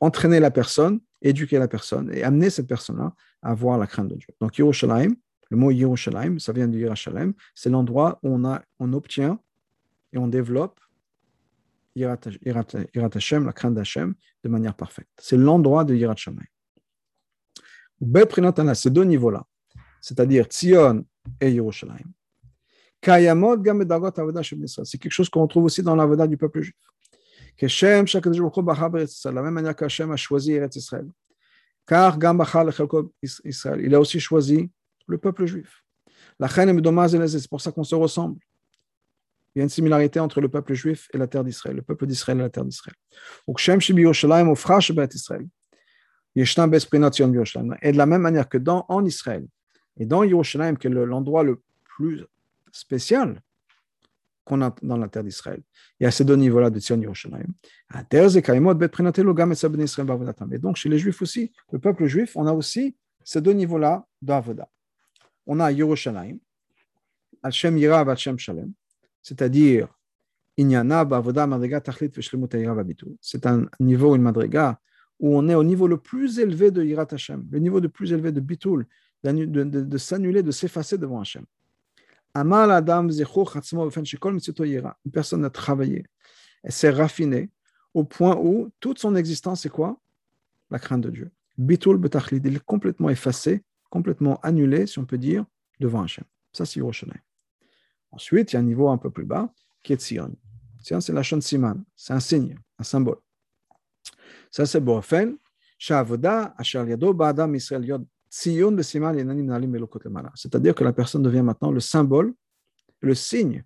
[0.00, 4.16] Entraîner la personne, éduquer la personne et amener cette personne-là à voir la crainte de
[4.16, 4.28] Dieu.
[4.40, 5.14] Donc Yerushalayim,
[5.50, 9.38] le mot Yerushalayim, ça vient de Yerushalayim, c'est l'endroit où on, a, on obtient
[10.12, 10.80] et on développe
[11.94, 12.18] Yirat
[13.14, 15.08] Hashem, la crainte d'Hashem, de manière parfaite.
[15.18, 16.44] C'est l'endroit de Yirat Shammai.
[18.74, 19.46] Ces deux niveaux-là,
[20.06, 21.04] c'est-à-dire Tzion
[21.40, 22.12] et Yerushalayim,
[24.84, 26.76] c'est quelque chose qu'on trouve aussi dans l'avoda du peuple juif.
[27.60, 31.08] De la même manière qu'Hachem a choisi Eretz Israël.
[31.88, 34.70] Car il a aussi choisi
[35.08, 35.82] le peuple juif.
[36.40, 38.38] C'est pour ça qu'on se ressemble.
[39.54, 42.06] Il y a une similarité entre le peuple juif et la terre d'Israël, le peuple
[42.06, 42.94] d'Israël et la terre d'Israël.
[47.82, 49.44] Et de la même manière que dans, en Israël
[49.98, 52.24] et dans Yerushalayim, qui est l'endroit le plus
[52.72, 53.42] spécial
[54.44, 55.62] qu'on a dans la terre d'Israël,
[55.98, 57.48] il y a ces deux niveaux-là de Tzion Yerushalayim.
[60.52, 64.06] Et donc, chez les Juifs aussi, le peuple juif, on a aussi ces deux niveaux-là
[64.22, 64.68] d'Avoda.
[65.46, 66.38] On a Yerushalayim,
[67.42, 68.72] Hashem Yira Hashem Shalem,
[69.22, 69.88] c'est-à-dire
[70.58, 70.66] c'est
[73.46, 74.80] un niveau, une madriga,
[75.18, 78.12] où on est au niveau le plus élevé de Yirat Hashem, le niveau le plus
[78.12, 78.86] élevé de Bitul,
[79.32, 81.44] de, s'annuler, de s'effacer devant Hashem.
[82.34, 86.04] Amal Adam Une personne a travaillé,
[86.62, 87.50] elle s'est raffinée
[87.94, 89.98] au point où toute son existence, c'est quoi?
[90.70, 91.30] La crainte de Dieu.
[91.56, 95.46] Bitul Betachlid, il est complètement effacé, complètement annulé, si on peut dire,
[95.80, 96.24] devant Hachem.
[96.52, 97.20] Ça, c'est Yerushalayim.
[98.10, 100.34] Ensuite, il y a un niveau un peu plus bas qui est Tzion.
[100.82, 103.18] Tzion, c'est la chaîne Siman, c'est un signe, un symbole.
[104.50, 105.36] Ça, c'est Boafen.
[110.34, 112.34] C'est-à-dire que la personne devient maintenant le symbole,
[113.00, 113.64] le signe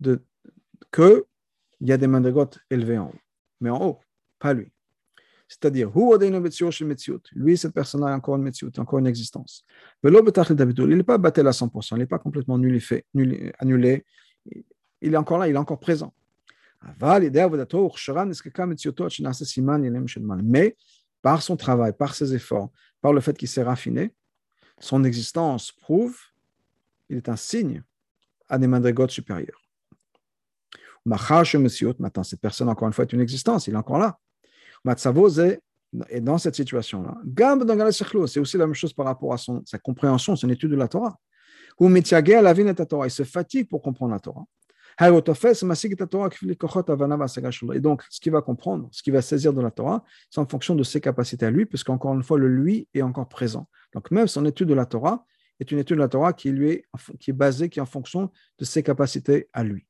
[0.00, 0.22] de
[0.90, 1.22] qu'il
[1.82, 3.20] y a des mandrigotes élevées en haut.
[3.60, 4.00] Mais en haut,
[4.38, 4.72] pas lui.
[5.48, 5.90] C'est-à-dire,
[7.32, 9.64] lui, cette personne-là a encore une metziut, encore une existence.
[10.02, 12.82] Il n'est pas battu à 100%, il n'est pas complètement annulé,
[15.02, 16.14] il est encore là, il est encore présent.
[20.42, 20.76] Mais
[21.22, 24.14] par son travail, par ses efforts, par le fait qu'il s'est raffiné,
[24.78, 26.16] son existence prouve,
[27.08, 27.82] il est un signe
[28.48, 29.60] à des mandrigotes supérieures.
[31.06, 34.18] Maintenant, cette personne, encore une fois, est une existence, il est encore là.
[36.08, 37.16] est dans cette situation-là.
[38.26, 40.88] C'est aussi la même chose par rapport à son, sa compréhension, son étude de la
[40.88, 41.18] Torah.
[41.80, 44.44] Il se fatigue pour comprendre la Torah.
[45.02, 45.06] Et
[47.80, 50.74] donc, ce qu'il va comprendre, ce qu'il va saisir de la Torah, c'est en fonction
[50.74, 53.66] de ses capacités à lui, puisqu'encore une fois, le lui est encore présent.
[53.94, 55.24] Donc, même son étude de la Torah
[55.58, 56.84] est une étude de la Torah qui, lui est,
[57.18, 59.86] qui est basée, qui est en fonction de ses capacités à lui.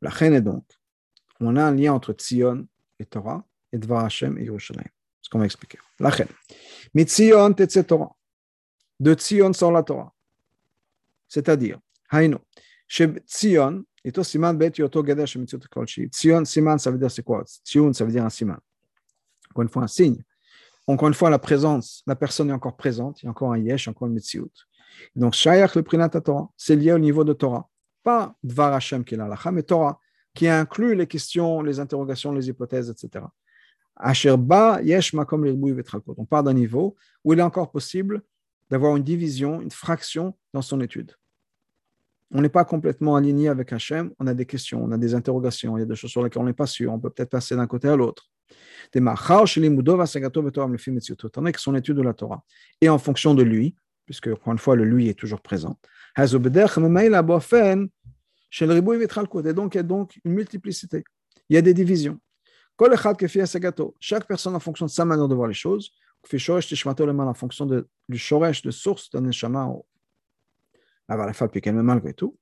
[0.00, 0.64] La reine est donc,
[1.38, 2.66] on a un lien entre Tzion
[2.98, 4.90] et Torah, et Dvar Hashem et Yerushalayim.
[5.20, 5.78] Ce qu'on va expliquer.
[6.00, 6.28] La reine.
[6.94, 8.16] Mitzion Torah.
[8.98, 10.12] De Tzion sort la Torah.
[11.28, 11.78] C'est-à-dire,
[12.10, 12.38] Haïno.
[12.88, 16.08] Chez Tzion, et toi, Siman Bet Yoto Gader Shemitzot Kolchi.
[16.08, 17.44] Tzion, Siman, ça veut dire c'est quoi?
[17.64, 18.58] Tzion, ça veut dire un Siman.
[19.50, 20.22] Encore une fois, un signe.
[20.86, 23.58] Encore une fois, la présence, la personne est encore présente, il y a encore un
[23.58, 24.50] Yesh, encore une Metziut.
[25.14, 27.68] Donc, Shayach le Prinat Torah, c'est lié au niveau de Torah.
[28.02, 30.00] Pas Dvar Hashem qui est l'Alacha, mais Torah,
[30.34, 33.24] qui inclut les questions, les interrogations, les hypothèses, etc.
[33.94, 36.14] Asherba Yesh Makom Vetrakot.
[36.18, 38.22] On part d'un niveau où il est encore possible
[38.68, 41.12] d'avoir une division, une fraction dans son étude
[42.32, 45.76] on n'est pas complètement aligné avec Hachem, on a des questions, on a des interrogations,
[45.76, 47.54] il y a des choses sur lesquelles on n'est pas sûr, on peut peut-être passer
[47.54, 48.30] d'un côté à l'autre.
[48.92, 49.52] Tandis
[51.52, 52.44] que son étude de la Torah
[52.80, 53.74] et en fonction de lui,
[54.06, 55.76] puisque encore une fois le lui est toujours présent.
[56.18, 56.46] Et donc
[59.74, 61.04] il y a donc une multiplicité,
[61.48, 62.18] il y a des divisions.
[64.00, 65.92] Chaque personne en fonction de sa manière de voir les choses,
[66.24, 67.66] en fonction
[68.08, 69.68] du shoresh, de source d'un neshama
[71.08, 72.36] avoir la foi depuis qu'elle-même malgré tout.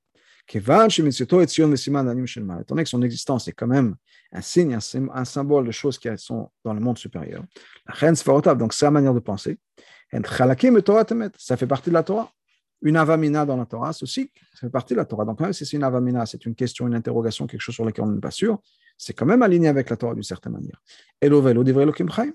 [0.53, 3.95] Étant donné que son existence est quand même
[4.31, 4.77] un signe,
[5.13, 7.43] un, symbole de choses qui sont dans le monde supérieur.
[8.01, 9.59] Donc, c'est la manière de penser.
[11.37, 12.31] Ça fait partie de la Torah.
[12.81, 15.23] Une avamina dans la Torah, ceci, ça fait partie de la Torah.
[15.23, 18.05] Donc, même si c'est une avamina, c'est une question, une interrogation, quelque chose sur lequel
[18.05, 18.59] on n'est pas sûr,
[18.97, 20.81] c'est quand même aligné avec la Torah d'une certaine manière.
[21.21, 22.33] Elo velo divrei lokim chayim.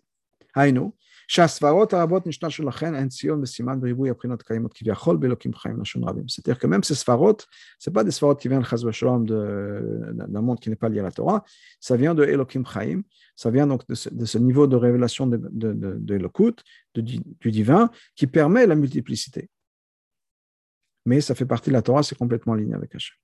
[6.29, 7.37] C'est-à-dire que même ces svarot,
[7.79, 11.45] ce pas des svarot qui viennent d'un monde qui n'est pas lié à la Torah,
[11.81, 13.03] ça vient de Elokim Chaim,
[13.35, 15.99] ça vient donc de ce, niveau de révélation de, de,
[16.95, 19.51] du, divin, qui permet la multiplicité.
[21.07, 23.17] Mais ça fait partie de la Torah, c'est complètement aligné avec Hachem.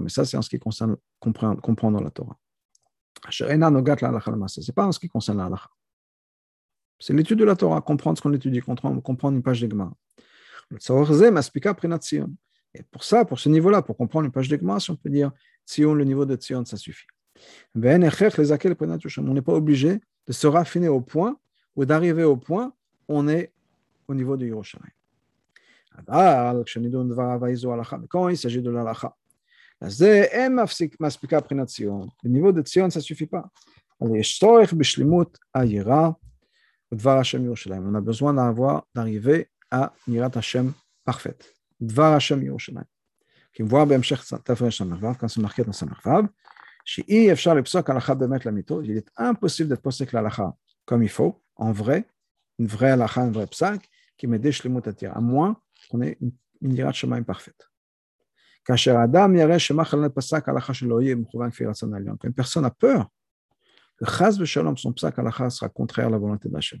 [0.00, 2.36] Mais ça, c'est en ce qui concerne comprendre la Torah.
[3.28, 5.50] Ce n'est pas en ce qui concerne la
[6.98, 9.92] C'est l'étude de la Torah, comprendre ce qu'on étudie, comprendre, une page d'Egma.
[12.74, 15.30] Et pour ça, pour ce niveau-là, pour comprendre une page d'Egma, si on peut dire
[15.66, 17.06] Tzion, le niveau de Tzion, ça suffit.
[17.74, 21.38] On n'est pas obligé de se raffiner au point
[21.74, 22.72] ou d'arriver au point
[23.08, 23.52] où on est
[24.08, 24.90] au niveau de Yerushalayim.
[28.08, 29.16] Quand il s'agit de l'alacha,
[29.81, 29.89] le
[32.29, 33.49] niveau de Tzion, ça ne suffit pas.
[33.99, 34.13] On
[37.95, 41.51] a besoin d'avoir, d'arriver à Nirat Hashem parfaite.
[41.79, 42.85] Dvar Hashem Yerushalayim.
[43.53, 46.09] qui me voit בהמשך תפרש סמ"ו, כאן זה מרקד סמ"ו,
[46.85, 50.53] שאי אפשר לפסוק הלכה באמת למיתות, il est impossible d'être posé l'halakha
[50.85, 52.05] comme il faut, en vrai,
[52.59, 55.55] une vraie halakha, un vrai psak, qui met des shlemut à moins
[55.89, 57.69] qu'on ait une, une Yirat Shemaim parfaite.
[58.66, 59.12] Quand une
[62.34, 63.08] personne a peur
[63.96, 65.14] que chas v'shalom, son psak
[65.50, 66.80] sera contraire à la volonté d'Hachem.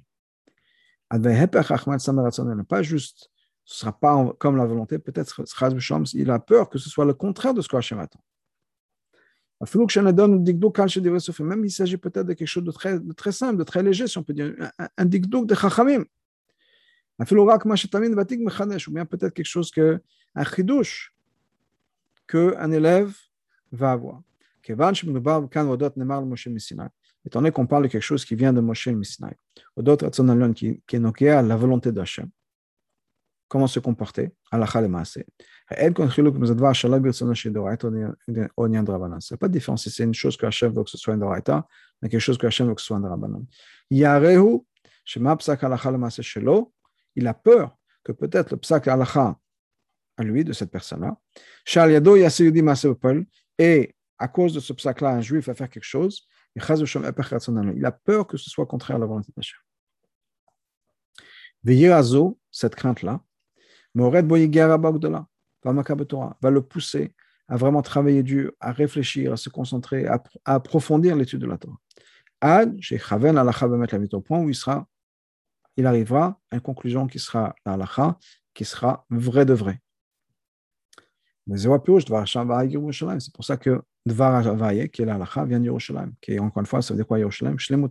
[1.08, 3.30] Pas juste,
[3.64, 7.14] ce sera pas comme la volonté, peut-être v'shalom, il a peur que ce soit le
[7.14, 8.20] contraire de ce que Hachem attend.
[9.58, 12.72] Même il s'agit peut-être de quelque chose de
[13.12, 16.04] très, simple, de très léger, si on peut dire, un, un de chachamim.
[17.18, 17.24] Ou
[18.90, 19.98] bien peut-être quelque chose que,
[20.34, 21.15] un chidouche
[22.26, 23.14] qu'un élève
[23.72, 24.22] va avoir.
[27.24, 29.36] Étant donné qu'on parle de quelque chose qui vient de Moshe Missinai,
[29.76, 30.10] d'autres
[30.54, 30.80] qui
[31.26, 32.28] est à la volonté d'Hachem,
[33.48, 35.18] comment se comporter, halakha le maase.
[35.68, 35.90] Ce n'est
[39.38, 41.66] pas de différence si c'est une chose que Hachem veut que ce soit un doraita,
[42.00, 43.44] mais quelque chose que Hachem veut que ce soit un drabanan.
[43.90, 44.60] Yarehu,
[45.04, 45.62] psak
[47.18, 49.38] il a peur que peut-être le psak halakha
[50.16, 51.18] à lui, de cette personne-là,
[53.58, 58.26] et à cause de ce psak-là, un juif va faire quelque chose, il a peur
[58.26, 59.58] que ce soit contraire à la volonté d'Hachem.
[61.64, 63.20] Veyirazo, cette crainte-là,
[63.94, 64.22] va
[66.50, 67.14] le pousser
[67.48, 71.78] à vraiment travailler dur, à réfléchir, à se concentrer, à, approfondir l'étude de la Torah.
[72.40, 72.78] Ad,
[74.12, 74.86] au point où il sera,
[75.76, 78.18] il arrivera à une conclusion qui sera la
[78.54, 79.80] qui sera vrai de vrai.
[81.48, 85.70] C'est pour ça que Dvar Havaye, qui est l'Alacha, vient de
[86.20, 87.58] qui est encore une fois, ça veut dire quoi Yerushalayim?
[87.58, 87.90] Shlemut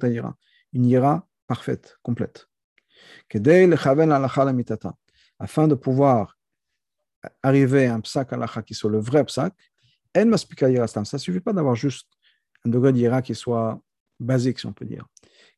[0.74, 2.50] une ira parfaite, complète.
[5.39, 6.38] Afin de pouvoir
[7.41, 9.54] arriver à un psak alacha qui soit le vrai psak,
[10.18, 12.10] en maspika ira Ça ne suffit pas d'avoir juste
[12.65, 13.80] un degré d'ira qui soit
[14.20, 15.06] basique, si on peut dire.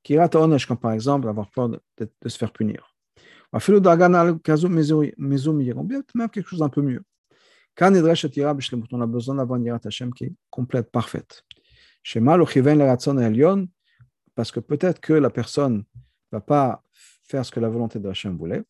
[0.04, 2.96] Kira ta'onesh, comme par exemple avoir peur de, de, de se faire punir.
[3.54, 3.62] Ou même
[6.30, 7.04] quelque chose d'un peu mieux.
[7.80, 11.44] On a besoin d'avoir une Yirat Hashem qui est complète, parfaite.
[14.36, 15.84] Parce que peut-être que la personne ne
[16.32, 16.84] va pas
[17.28, 18.64] faire ce que la volonté de Hashem voulait.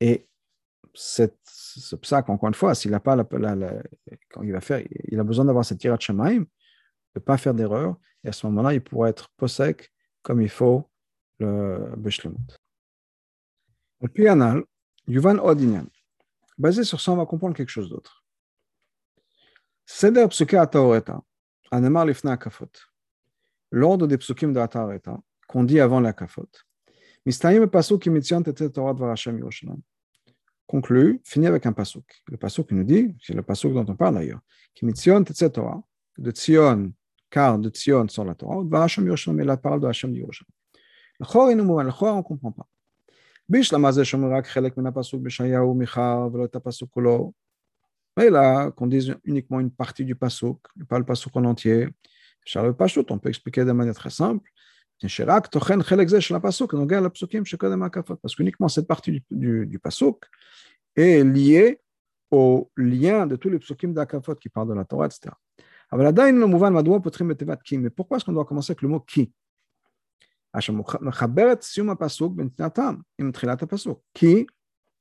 [0.00, 0.26] Et
[0.92, 3.24] ce psak, encore une fois, s'il n'a pas la,
[4.30, 6.46] quand il va faire, il a besoin d'avoir cette Yirat Shemaim, de
[7.16, 10.90] ne pas faire d'erreur, et à ce moment-là, il pourra être posek comme il faut
[11.38, 12.58] le Beshlemut.
[14.02, 14.64] Et puis, Anal,
[15.06, 15.86] Yuvan Odinyan.
[16.58, 18.24] Basé sur ça, on va comprendre quelque chose d'autre.
[19.86, 21.20] Seder psuke ataoreta,
[21.70, 22.70] anemar lifna kafot.
[23.72, 26.48] L'ordre des psukim de ataoreta, qu'on dit avant la kafot.
[27.26, 29.82] Mistayim pasuk imitzion tete Torah dvar Hashem Yerushalayim.
[30.66, 32.22] Conclu, finit avec un pasuk.
[32.28, 34.40] Le pasuk nous dit, c'est le pasuk dont on parle d'ailleurs,
[34.74, 35.82] Kimitzion tete Torah,
[36.18, 36.92] de Tzion,
[37.28, 40.54] car de Tzion sur la Torah, dvar Hashem Yerushalayim, et la parole de Hashem Yerushalayim.
[41.18, 42.66] Le chor, on ne comprend pas.
[43.49, 47.31] בשלב הזה שאומרים רק חלק מן הפסוק בישעיהו מיכה ולא את הפסוק כולו.
[48.19, 50.57] là, qu'on dise uniquement une partie du pasuk,
[50.89, 51.89] pas le pasuk en entier.
[52.43, 54.49] אפשר בפשוט, on peut expliquer de manière très simple.
[55.07, 58.19] שרק תוכן חלק זה של הפסוק נוגע לפסוקים שקודם ההקפות.
[58.21, 60.25] parce que uniquement cette partie du, du, du pasuk
[60.95, 61.79] est liée
[62.31, 65.33] au lien de tous les psukim d'Akafot qui parlent de la Torah, etc.
[65.93, 68.81] אבל עדיין לא מובן מדוע פותחים בתיבת כי, mais pourquoi est-ce qu'on doit commencer avec
[68.81, 69.31] le mot qui
[71.01, 74.01] מחבר את סיום הפסוק בנתינתם עם תחילת הפסוק.
[74.13, 74.45] כי,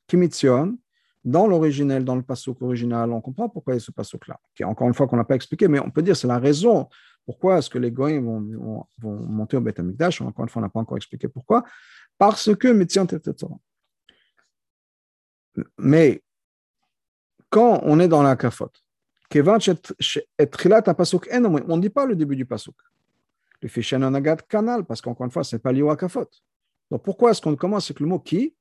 [0.08, 0.76] כי מציון,
[1.24, 4.38] dans l'originel, dans le pasuk original, on comprend pourquoi il y a ce pasuk-là.
[4.54, 6.88] Qui, encore une fois, qu'on n'a pas expliqué, mais on peut dire c'est la raison
[7.24, 10.20] pourquoi est-ce que les goyim vont, vont, vont, monter au Beth Amikdash.
[10.20, 11.64] Encore une fois, on n'a pas encore expliqué pourquoi.
[12.18, 13.56] Parce que Metzion Torah.
[15.78, 16.22] Mais
[17.48, 18.68] quand on est dans la kafot,
[19.34, 19.42] on ne
[21.80, 22.76] dit pas le début du pasuk
[23.61, 26.29] le fichier Nagat canal, parce qu'encore une fois, ce n'est pas lié au Akafot.
[26.91, 28.53] Donc pourquoi est-ce qu'on commence avec le mot qui,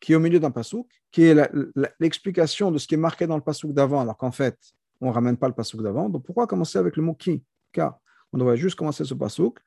[0.00, 1.50] qui est au milieu d'un pasouk, qui est
[1.98, 4.56] l'explication de ce qui est marqué dans le pasouk d'avant, alors qu'en fait,
[5.00, 6.08] on ne ramène pas le pasouk d'avant.
[6.08, 7.42] Donc pourquoi commencer avec le mot qui?
[7.72, 7.98] Car
[8.32, 9.58] on devrait juste commencer ce pasouk.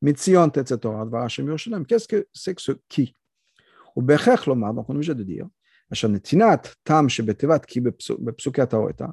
[0.00, 0.78] Mitzion, etc.
[1.88, 3.14] Qu'est-ce que c'est que ce qui?
[3.96, 5.46] Donc on est obligé de dire.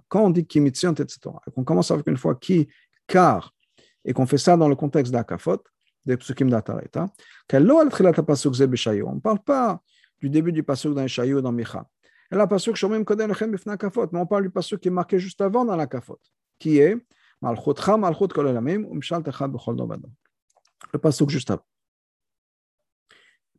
[0.08, 1.20] Quand on dit qui mitzion, etc.
[1.56, 2.68] On commence avec une fois qui,
[3.08, 3.55] car
[4.06, 5.62] et qu'on fait ça dans le contexte d'Akafot,
[6.06, 7.08] des psukim d'Atareta,
[7.52, 9.82] on ne parle pas
[10.20, 11.86] du début du pasuk dans Ishaïo dans Micha.
[12.32, 14.92] Et la pasuk Shomim Kodem Lechem Bifna Kafot, mais on parle du pasuk qui est
[14.92, 16.20] marqué juste avant dans la Kafot,
[16.60, 16.96] qui est
[17.42, 20.12] Malchutcha Malchut Kol Elamim Umshal Techad Bechol Novadam.
[20.94, 21.66] Le pasuk juste avant.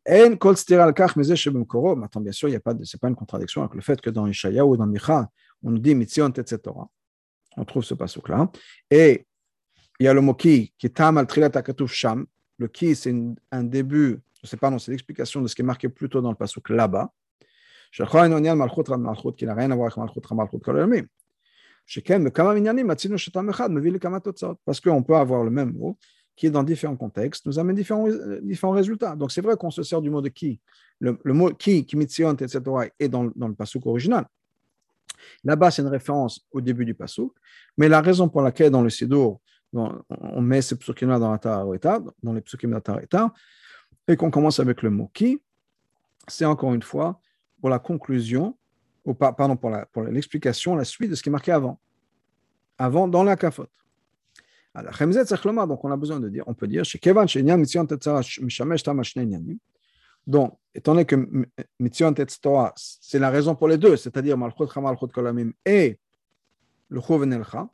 [0.09, 3.09] En kol al kach meze shebemkoro, maintenant bien sûr, il y a pas c'est pas
[3.09, 5.29] une contradiction avec le fait que dans Ishaïa ou dans Micha,
[5.65, 6.89] on nous dit Mitzion Torah.
[7.57, 8.49] On trouve ce pasuk là.
[8.89, 9.27] Et
[9.99, 11.51] il y a le mot qui, qui est tam al trilat
[11.87, 12.27] sham.
[12.59, 13.15] Le qui, c'est
[13.51, 16.23] un début, je sais pas, non, c'est l'explication de ce qui est marqué plus tôt
[16.23, 17.13] dans le pasuk là-bas.
[17.93, 21.07] qui n'a rien à voir avec malchut malchut kol elamim.
[24.65, 25.99] Parce qu'on peut avoir le même mot
[26.35, 28.09] qui est dans différents contextes, nous amène différents,
[28.43, 29.17] différents résultats.
[29.17, 30.61] Donc c'est vrai qu'on se sert du mot de qui.
[31.01, 32.61] Le, le mot qui, qui mitzion, etc.,
[32.99, 34.27] est dans, dans le pasuk original.
[35.45, 37.33] Là-bas, c'est une référence au début du pasuk,
[37.79, 39.41] mais la raison pour laquelle dans le Sidour,
[39.77, 42.81] on met ces psukim-là dans la dans les psukim de
[43.13, 43.33] la
[44.09, 45.41] et qu'on commence avec le mot qui,
[46.29, 47.21] c'est encore une fois
[47.61, 48.57] pour la conclusion,
[49.05, 51.81] ou pardon, pour l'explication, la, suite de ce qui est marqué avant.
[52.79, 53.67] Avant, dans la kafot.
[54.75, 57.43] Donc, on a besoin de dire, on peut dire, chez Kevan, chez
[60.27, 61.17] donc, étant donné que
[62.77, 65.99] c'est la raison pour les deux, c'est-à-dire Malchut Malchut Kolamim et
[66.89, 67.69] le Chouven Elcha,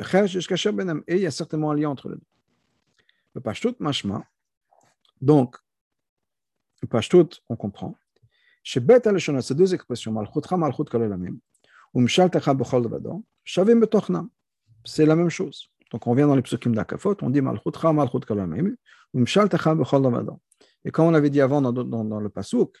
[0.00, 2.26] et il y a certainement un lien entre les deux.
[3.34, 4.24] Le Pashtut Mashma,
[5.20, 5.56] donc,
[6.82, 7.96] le Pashtut, on comprend,
[8.62, 11.38] chez Bet Aleshona, ces deux expressions, Malchut Malchut Kolamim,
[11.94, 14.28] ou Mshal Techa Bechol Vadon, Shavim Betochnam,
[14.84, 15.70] c'est la même chose.
[15.90, 18.74] Donc, on vient dans les psukim d'Akafot, on dit Malchut Malchut Kolamim,
[19.12, 20.40] ou Mshal Techa Bechol Vadon.
[20.84, 22.76] Et comme on l'avait dit avant dans, dans, dans le Pasuk,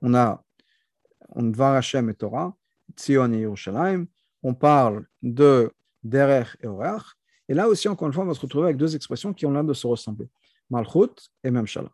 [0.00, 0.42] on a
[1.30, 2.56] on va Hashem et Torah,
[2.96, 4.06] Tzion et Yerushalayim,
[4.42, 5.72] on parle de
[6.04, 7.16] Derech et Orach,
[7.48, 9.50] et là aussi, encore une fois, on va se retrouver avec deux expressions qui ont
[9.50, 10.28] l'air de se ressembler,
[10.70, 11.90] Malchut et Memshala.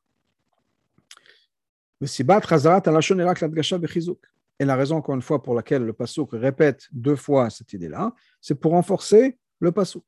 [4.60, 8.14] Et la raison, encore une fois, pour laquelle le Pasuk répète deux fois cette idée-là,
[8.40, 10.04] c'est pour renforcer le Pasuk.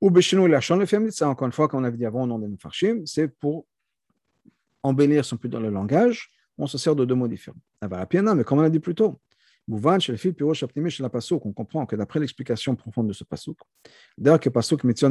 [0.00, 0.48] Ou Beshinu
[1.10, 2.48] ça encore une fois, comme on avait dit avant au nom des
[3.06, 3.66] c'est pour
[4.82, 7.60] embellir son plus dans le langage, on se sert de deux mots différents.
[7.80, 9.20] Mais comme on a dit plus tôt,
[9.68, 13.24] On comprend que d'après l'explication profonde de ce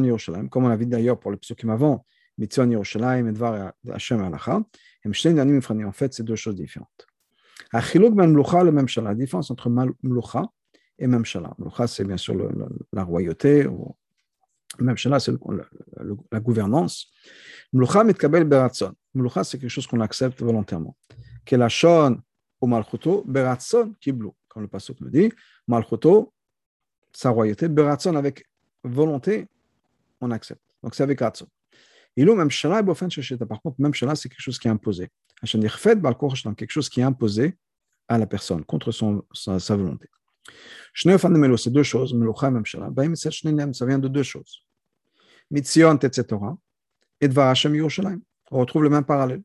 [0.06, 2.06] Yerushalayim, comme on l'a vu d'ailleurs pour le Pasukim avant,
[2.38, 2.44] en
[5.92, 7.08] fait, c'est deux choses différentes.
[7.74, 9.70] Ben le la différence entre
[10.04, 10.44] Mlucha
[11.00, 11.56] et Memshala.
[11.88, 12.36] C'est bien sûr
[12.92, 13.96] la royauté, ou
[14.80, 15.32] là, c'est
[16.32, 17.08] la gouvernance.
[17.74, 20.96] C'est quelque chose qu'on accepte volontairement.
[24.00, 24.30] Kiblu.
[24.52, 25.32] Comme le passage me dit,
[25.68, 26.34] malchuto,
[27.14, 28.46] sa royauté, beratson avec
[28.84, 29.48] volonté,
[30.20, 30.62] on accepte.
[30.84, 31.48] Donc c'est avec ratson.
[32.18, 32.50] Ilou même
[32.84, 33.46] bofen shesheta.
[33.46, 35.10] Par contre, même shala, c'est quelque chose qui est imposé.
[35.42, 37.58] Hashem fait balkoch, quelque chose qui est imposé
[38.08, 40.08] à la personne contre son, sa, sa volonté.
[40.94, 42.14] C'est deux choses,
[43.74, 44.66] ça vient de deux choses.
[45.50, 46.40] Mitzion etc.
[47.22, 48.22] et Dvar Hashem Yerushalayim.
[48.52, 49.44] On retrouve le même parallèle.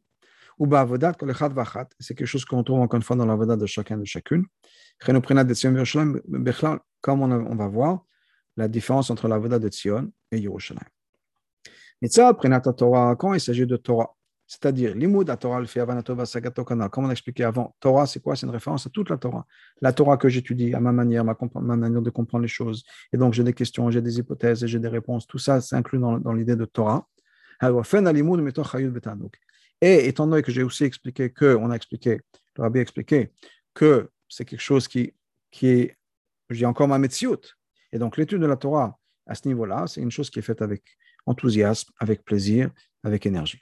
[0.58, 3.56] Ou Ba'avodat, Kol Echad Vachat, c'est quelque chose qu'on trouve encore une fois dans l'avodat
[3.56, 4.44] de chacun de chacune.
[5.04, 6.20] Chenoprinat de Tzion Yerushalayim,
[7.00, 8.04] comme on va voir,
[8.56, 10.86] la différence entre l'avodat de Tzion et Yerushalayim.
[12.02, 14.16] Mitzvah Prinat Torah, quand il s'agit de Torah,
[14.46, 18.36] c'est-à-dire, l'imoud Torah, le comme on a expliqué avant, Torah, c'est quoi?
[18.36, 19.44] C'est une référence à toute la Torah.
[19.80, 22.84] La Torah que j'étudie, à ma manière, ma, ma, manière de comprendre les choses.
[23.12, 25.26] Et donc, j'ai des questions, j'ai des hypothèses j'ai des réponses.
[25.26, 27.08] Tout ça, c'est inclus dans, dans l'idée de Torah.
[29.80, 32.20] Et étant donné que j'ai aussi expliqué que, on a expliqué,
[32.56, 33.32] le rabbi a expliqué
[33.74, 35.12] que c'est quelque chose qui,
[35.50, 35.96] qui est,
[36.50, 37.40] j'ai encore ma metsiout.
[37.92, 40.62] Et donc, l'étude de la Torah, à ce niveau-là, c'est une chose qui est faite
[40.62, 40.82] avec
[41.26, 42.70] enthousiasme, avec plaisir,
[43.02, 43.60] avec énergie.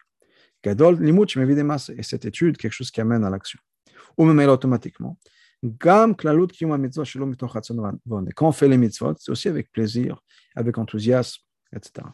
[0.62, 1.28] Gadol, limut,
[1.96, 3.60] et cette étude, quelque chose qui amène à l'action.
[4.16, 5.18] Ou même automatiquement.
[5.62, 7.04] Gam klalut mitzvah
[8.34, 10.20] Quand on fait les mitzvot, c'est aussi avec plaisir,
[10.54, 11.42] avec enthousiasme,
[11.72, 12.06] etc.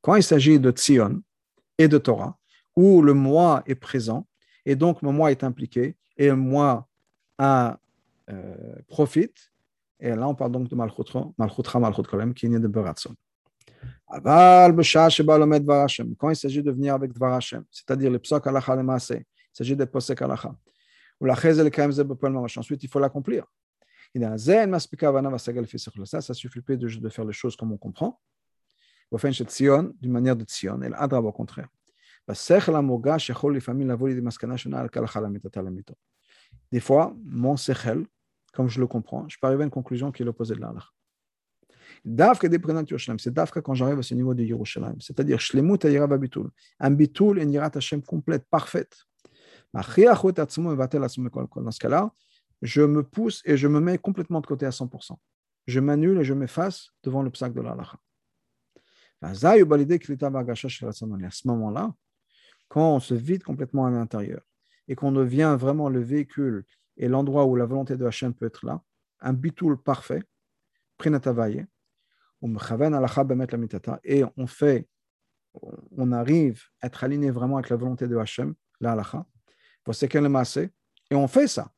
[0.00, 1.22] Quand il s'agit de Tzion
[1.78, 2.38] et de Torah,
[2.76, 4.26] où le moi est présent,
[4.64, 6.88] et donc le moi est impliqué, et le moi
[7.38, 7.78] a,
[8.30, 9.52] euh, profite,
[10.00, 13.14] et là, on parle donc de Malchutra, Malchutra, Malchut Kolem, qui est de Beratson.
[14.08, 14.74] Aval,
[16.18, 19.90] Quand il s'agit de venir avec Dvar c'est-à-dire le psak alacha le il s'agit d'être
[19.90, 20.54] posek alacha.
[21.20, 22.58] Ou la chez le kaim ze bepel mamash.
[22.58, 23.46] Ensuite, il faut l'accomplir.
[26.04, 28.20] Ça, ça suffit pas de, de faire les choses comme on comprend.
[29.10, 31.68] D'une manière de Tzion, et l'adra au contraire.
[32.27, 35.93] בשכל המורגש יכול לפעמים לבוא לידי מסקנה שונה על כהלכה למיטתה למיתו.
[36.73, 38.05] Des fois, mon sechel,
[38.53, 40.85] comme je le comprends, je peux arriver à une conclusion qui est l'opposé de l'Allah.
[42.05, 46.17] Davka des Yerushalayim, c'est Davka quand j'arrive à ce niveau de Yerushalayim, c'est-à-dire Shlemut Ayirav
[46.17, 46.49] Bitul,
[46.79, 48.97] un Bitul et une Yirat Hashem complète, parfaite.
[49.73, 52.11] Dans ce cas-là,
[52.61, 55.15] je me pousse et je me mets complètement de côté à 100%.
[55.67, 57.93] Je m'annule et je m'efface devant le psaque de l'Allah.
[59.21, 61.93] À ce moment-là,
[62.74, 64.42] quand on se vide complètement à l'intérieur
[64.88, 66.64] et qu'on devient vraiment le véhicule
[66.96, 68.82] et l'endroit où la volonté de Hachem peut être là,
[69.20, 70.24] un bitoul parfait,
[70.98, 71.66] prinatavaye,
[74.02, 74.88] et on fait,
[75.96, 79.24] on arrive à être aligné vraiment avec la volonté de Hachem, la halacha,
[81.10, 81.70] et on fait ça.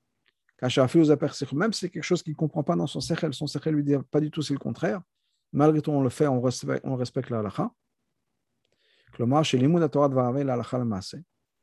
[1.53, 3.85] Même si c'est quelque chose qu'il ne comprend pas dans son sechel, son sechel lui
[3.85, 5.03] dit pas du tout, c'est le contraire.
[5.53, 7.71] Malgré tout, on le fait, on respecte, on respecte la halacha.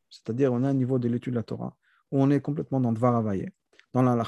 [0.10, 1.76] C'est-à-dire, on a un niveau de l'étude de la Torah
[2.12, 3.50] où on est complètement dans Dvar Avaye,
[3.94, 4.24] dans la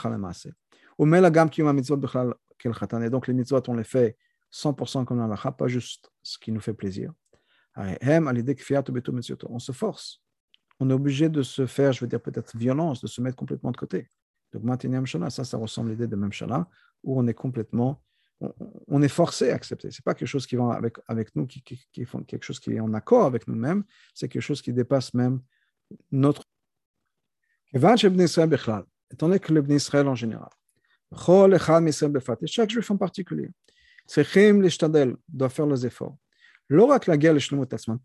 [3.06, 4.18] Et donc, les mitzvot, on les fait
[4.52, 7.12] 100% comme l'Alacha, pas juste ce qui nous fait plaisir.
[7.76, 10.22] On se force.
[10.80, 13.72] On est obligé de se faire, je veux dire, peut-être violence, de se mettre complètement
[13.72, 14.10] de côté.
[14.54, 14.82] Donc,
[15.30, 16.68] ça, ça ressemble à l'idée de Memshala,
[17.04, 18.02] où on est complètement,
[18.88, 19.92] on, est forcé à accepter.
[19.92, 22.60] Ce n'est pas quelque chose qui va avec, avec nous, qui, qui, qui quelque chose
[22.60, 23.84] qui est en accord avec nous-mêmes,
[24.14, 25.42] c'est quelque chose qui dépasse même
[26.12, 26.44] notre.
[27.74, 30.50] Étant donné que le Israël en général,
[32.46, 33.50] chaque juif en particulier,
[35.28, 36.18] doit faire les efforts.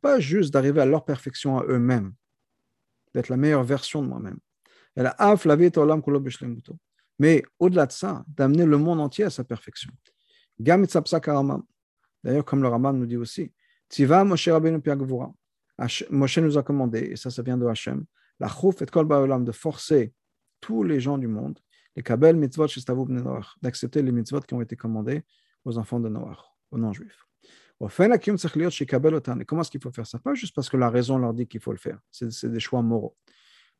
[0.00, 2.12] Pas juste d'arriver à leur perfection à eux-mêmes,
[3.14, 4.38] d'être la meilleure version de moi-même.
[7.18, 9.90] Mais au-delà de ça, d'amener le monde entier à sa perfection.
[10.62, 13.52] D'ailleurs, comme le Rambam nous dit aussi,
[16.10, 18.04] Moshe nous a commandé, et ça, ça vient de Hachem,
[18.38, 19.08] la chouf et kol
[19.44, 20.12] de forcer
[20.60, 21.58] tous les gens du monde,
[21.96, 22.66] les kabel mitzvot
[23.62, 25.22] d'accepter les mitzvot qui ont été commandés
[25.64, 26.38] aux enfants de Noach,
[26.70, 27.26] aux non-juifs.
[27.82, 30.18] Et comment est-ce qu'il faut faire ça?
[30.18, 32.82] Pas juste parce que la raison leur dit qu'il faut le faire, c'est des choix
[32.82, 33.16] moraux.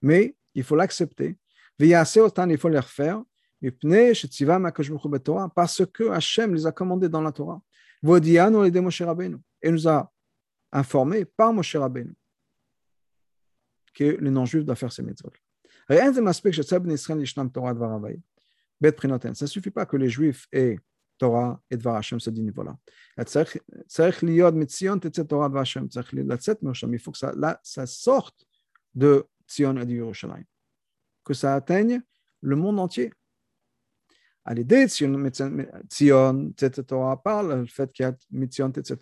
[0.01, 1.37] Mais il faut l'accepter.
[1.79, 3.23] Il faut les refaire
[5.55, 7.61] parce que Hachem les a commandés dans la Torah.
[8.03, 10.13] Et nous a
[10.73, 12.15] informé par Moshe Rabbeinu
[13.93, 15.33] que les non-juifs doivent faire ces mitzvot.
[15.89, 16.11] Ça
[19.43, 20.79] ne suffit pas que les juifs aient
[21.19, 22.79] Torah et Dvar Hashem ce niveau-là.
[23.19, 23.25] Il
[26.99, 28.47] faut que ça, ça sorte
[28.95, 30.45] de Tzion et de Yerushalayim,
[31.25, 32.01] que ça atteigne
[32.41, 33.13] le monde entier.
[34.45, 36.83] À l'idée Tzion, etc.,
[37.23, 38.97] parle du fait qu'il y a Mitzion, etc.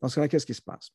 [0.00, 0.90] Dans ce cas-là, qu'est-ce qui se passe?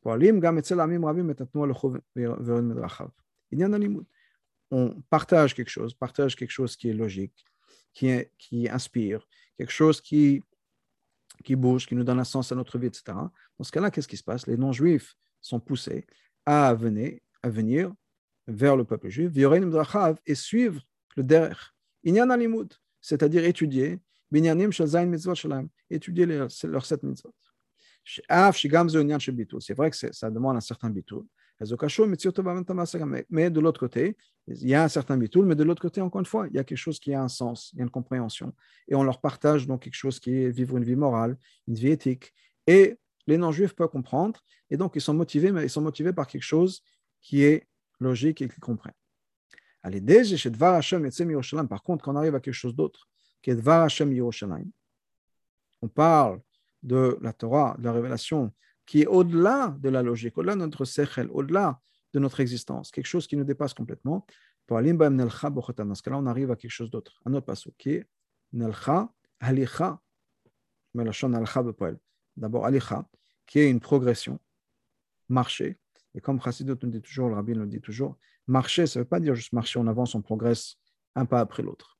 [4.71, 7.45] On partage quelque chose, partage quelque chose qui est logique,
[7.93, 10.43] qui, qui inspire, quelque chose qui,
[11.43, 13.03] qui bouge, qui nous donne un sens à notre vie, etc.
[13.07, 14.45] Dans ce cas-là, qu'est-ce qui se passe?
[14.47, 16.05] Les non-juifs sont poussés
[16.45, 17.91] à venir, à venir
[18.47, 19.31] vers le peuple juif,
[20.25, 20.81] et suivre
[21.15, 21.75] le derrière.
[23.01, 23.99] C'est-à-dire étudier,
[25.89, 27.33] étudier leurs sept mitzvot.
[28.05, 31.25] C'est vrai que ça demande un certain bitul.
[33.29, 36.19] Mais de l'autre côté, il y a un certain bitul, mais de l'autre côté, encore
[36.19, 37.89] une fois, il y a quelque chose qui a un sens, il y a une
[37.89, 38.53] compréhension.
[38.87, 41.37] Et on leur partage donc quelque chose qui est vivre une vie morale,
[41.67, 42.33] une vie éthique.
[42.65, 42.97] Et
[43.27, 46.43] les non-juifs peuvent comprendre, et donc ils sont motivés, mais ils sont motivés par quelque
[46.43, 46.81] chose
[47.21, 47.67] qui est
[47.99, 48.93] logique et qu'ils comprennent.
[49.81, 49.91] Par
[51.83, 53.07] contre, quand on arrive à quelque chose d'autre,
[53.41, 53.51] qui
[55.81, 56.41] on parle
[56.83, 58.51] de la Torah, de la révélation,
[58.85, 61.79] qui est au-delà de la logique, au-delà de notre sechel, au-delà
[62.13, 64.25] de notre existence, quelque chose qui nous dépasse complètement.
[64.67, 68.07] Dans ce cas-là, on arrive à quelque chose d'autre, un autre passage qui est
[68.53, 69.09] Nelcha
[72.35, 73.07] D'abord, Alicha,
[73.45, 74.39] qui est une progression,
[75.27, 75.77] marcher.
[76.15, 78.17] Et comme Chassidot nous dit toujours, le rabbin nous dit toujours,
[78.49, 80.75] marcher, ça ne veut pas dire juste marcher, on avance, on progresse
[81.15, 81.97] un pas après l'autre.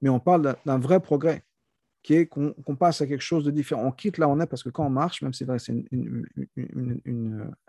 [0.00, 1.44] Mais on parle d'un vrai progrès
[2.02, 3.84] qui est qu'on passe à quelque chose de différent.
[3.84, 5.72] On quitte là où on est parce que quand on marche, même si c'est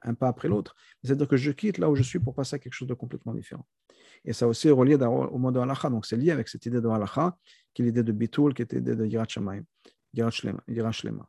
[0.04, 2.60] un pas après l'autre, c'est-à-dire que je quitte là où je suis pour passer à
[2.60, 3.66] quelque chose de complètement différent.
[4.24, 5.90] Et ça aussi est relié au mot de halacha.
[5.90, 7.36] Donc c'est lié avec cette idée de halacha,
[7.74, 9.66] qui est l'idée de bitul, qui est l'idée de yirat shamayim,
[10.14, 10.30] yirat
[10.92, 11.28] shlema.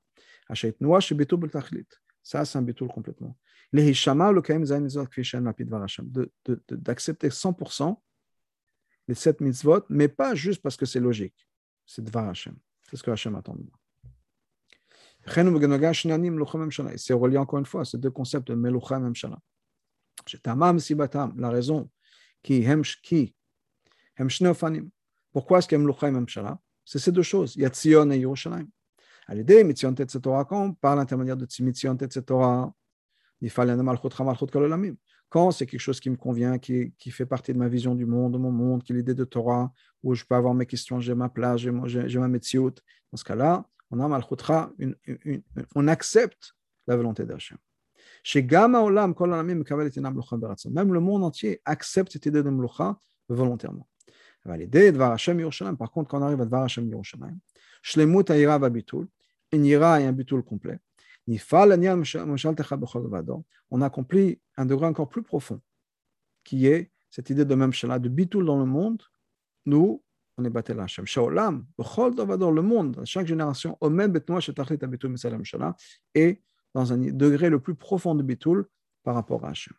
[2.29, 3.39] Ça, c'est un bitul complètement.
[3.73, 3.93] D'accepter
[7.31, 7.97] 100%
[9.09, 11.49] les sept mitzvot, mais pas juste parce que c'est logique.
[11.87, 12.55] C'est Dvar Hashem.
[12.83, 13.73] C'est ce que Hachem attend de moi.
[16.99, 19.39] C'est relié encore une fois ces deux concepts de Melucha Memshala.
[20.45, 21.89] La raison
[22.43, 22.63] qui
[25.33, 27.57] Pourquoi est-ce qu'il y a Melucha Memshala C'est ces deux choses.
[27.57, 28.69] Il y a Tzion et Yerushalayim.
[29.29, 32.73] À l'idée, Mitzion Tetzetora, quand parle l'intermédiaire de Mitzion Tetzetora,
[33.43, 34.97] il fallait Malchut Malchut Kalolamim.
[35.29, 38.33] Quand c'est quelque chose qui me convient, qui, fait partie de ma vision du monde,
[38.33, 39.71] de mon monde, qui est l'idée de Torah,
[40.03, 41.71] où je peux avoir mes questions, j'ai ma place, j'ai,
[42.19, 42.73] ma métiout,
[43.13, 44.73] dans ce cas-là, on a malchutra,
[45.75, 46.55] on accepte
[46.87, 47.59] la volonté d'Hachem.
[48.23, 52.99] Chez Gamma Olam, même le monde entier accepte cette idée de Mlucha
[53.29, 53.87] volontairement.
[54.47, 57.39] L'idée de Varachem Yerushalayim, par contre, quand on arrive à Varachem Yerushalayim,
[57.83, 59.07] Shlemut Aira Babitul,
[59.53, 60.79] une ira et un bitul complet
[63.71, 65.61] on accomplit un degré encore plus profond,
[66.43, 69.03] qui est cette idée de même de bitul dans le monde,
[69.67, 70.03] nous,
[70.39, 71.07] on est battu la Hashem.
[71.07, 71.67] Shaolam,
[72.39, 73.77] dans le monde, chaque génération,
[76.15, 76.43] est
[76.75, 78.67] dans un degré le plus profond de bitul
[79.03, 79.75] par rapport à Hashem.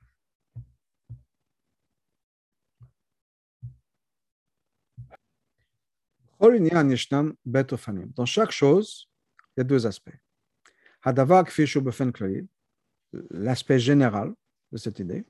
[8.15, 9.09] Dans chaque chose,
[9.60, 10.18] il y a deux aspects.
[13.32, 14.34] L'aspect général
[14.72, 15.26] de cette idée,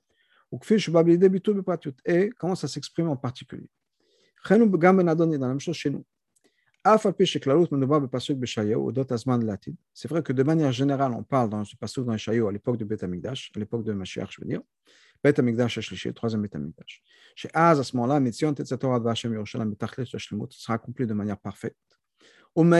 [2.06, 3.70] et comment ça s'exprime en particulier.
[4.46, 6.06] C'est la même chose chez nous.
[6.86, 7.04] C'est
[10.08, 12.86] vrai que de manière générale, on parle dans ce passage dans Ishaïo à l'époque de
[12.86, 14.62] Beth Amikdash, à l'époque de Mashiach, je veux dire,
[15.24, 17.02] Beth Amikdash le troisième Beth Amikdash.
[17.36, 21.38] Chez Az, à ce moment-là, Mitzion Tetzatorah Vashem Yerushalayim Betachlet Shlemut sera accompli de manière
[21.38, 21.76] parfaite.
[22.56, 22.72] On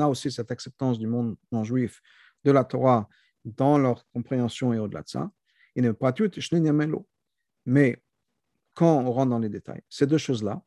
[0.00, 2.02] a aussi cette acceptance du monde non juif
[2.44, 3.08] de la Torah
[3.44, 5.30] dans leur compréhension et au-delà de ça.
[7.66, 8.02] Mais
[8.74, 10.62] quand on rentre dans les détails, ces deux choses-là,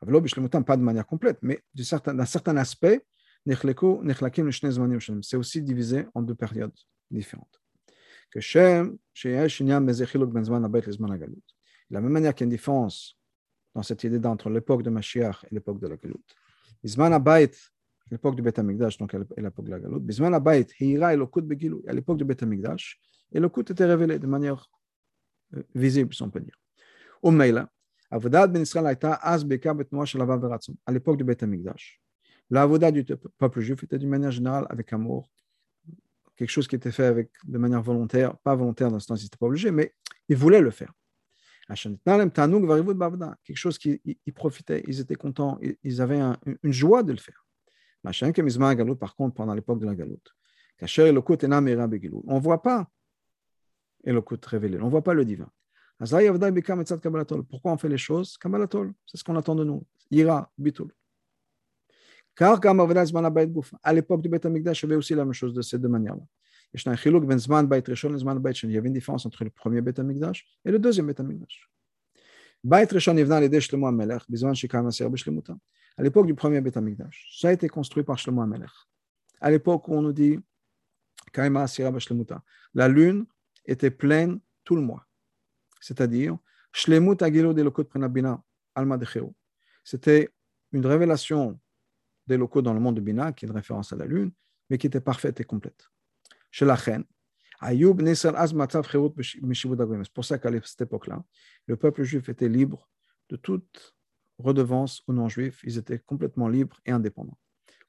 [0.00, 3.04] pas de manière complète, mais d'un certain, certain aspect,
[3.46, 6.74] c'est aussi divisé en deux périodes
[7.10, 7.60] différentes.
[8.34, 8.40] Ben
[11.90, 13.19] de la même manière qu'il y a une différence
[13.74, 16.16] dans cette idée entre l'époque de Mashiach et l'époque de la Galut.
[16.82, 17.52] Bisman Abayt,
[18.10, 20.00] l'époque de Beth Amikdash, donc et l'époque de la Galut.
[20.00, 23.00] Bisman Abayt, Hira et Lokut Begilou, à l'époque de Beth Amikdash,
[23.32, 24.68] et Lokut était révélé de manière
[25.54, 26.58] euh, visible, si on peut dire.
[27.22, 27.70] Au Meila,
[28.10, 32.00] Avodat Ben Israël Aïta Az Beka Betnoa Shalava Veratzon, à l'époque de Beth Amikdash.
[32.50, 33.04] L'avodat du
[33.38, 35.30] peuple juif était d'une manière générale avec amour,
[36.34, 39.26] quelque chose qui était fait avec, de manière volontaire, pas volontaire dans ce sens, ils
[39.26, 39.94] n'étaient pas obligés, mais
[40.28, 40.92] ils voulaient le faire
[43.44, 46.20] quelque chose qui ils profitaient, ils étaient contents, ils avaient
[46.62, 47.46] une joie de le faire.
[48.02, 50.34] Par contre, pendant l'époque de la galoute,
[50.82, 52.90] on ne voit pas
[54.04, 55.50] Elokut révélé, on ne voit pas le divin.
[57.50, 58.38] Pourquoi on fait les choses
[59.06, 59.86] C'est ce qu'on attend de nous.
[60.10, 60.90] Ira, bitul.
[62.38, 66.22] À l'époque du Beth Amikdash, il y aussi la même chose de ces deux manières-là.
[66.72, 71.68] Il y avait une différence entre le premier Beth Amikdash et le deuxième Beth Amikdash.
[75.96, 78.70] À l'époque du premier Beth Amikdash, ça a été construit par Shlomo Amelech.
[79.40, 80.38] À l'époque où on nous dit
[82.74, 83.26] la lune
[83.64, 85.06] était pleine tout le mois.
[85.80, 86.38] C'est-à-dire,
[89.84, 90.28] c'était
[90.72, 91.60] une révélation
[92.26, 94.30] des locaux dans le monde de Bina, qui est une référence à la lune,
[94.68, 95.88] mais qui était parfaite et complète.
[100.04, 101.22] C'est pour ça qu'à cette époque-là,
[101.66, 102.88] le peuple juif était libre
[103.28, 103.94] de toute
[104.38, 105.60] redevance aux non-juifs.
[105.64, 107.38] Ils étaient complètement libres et indépendants.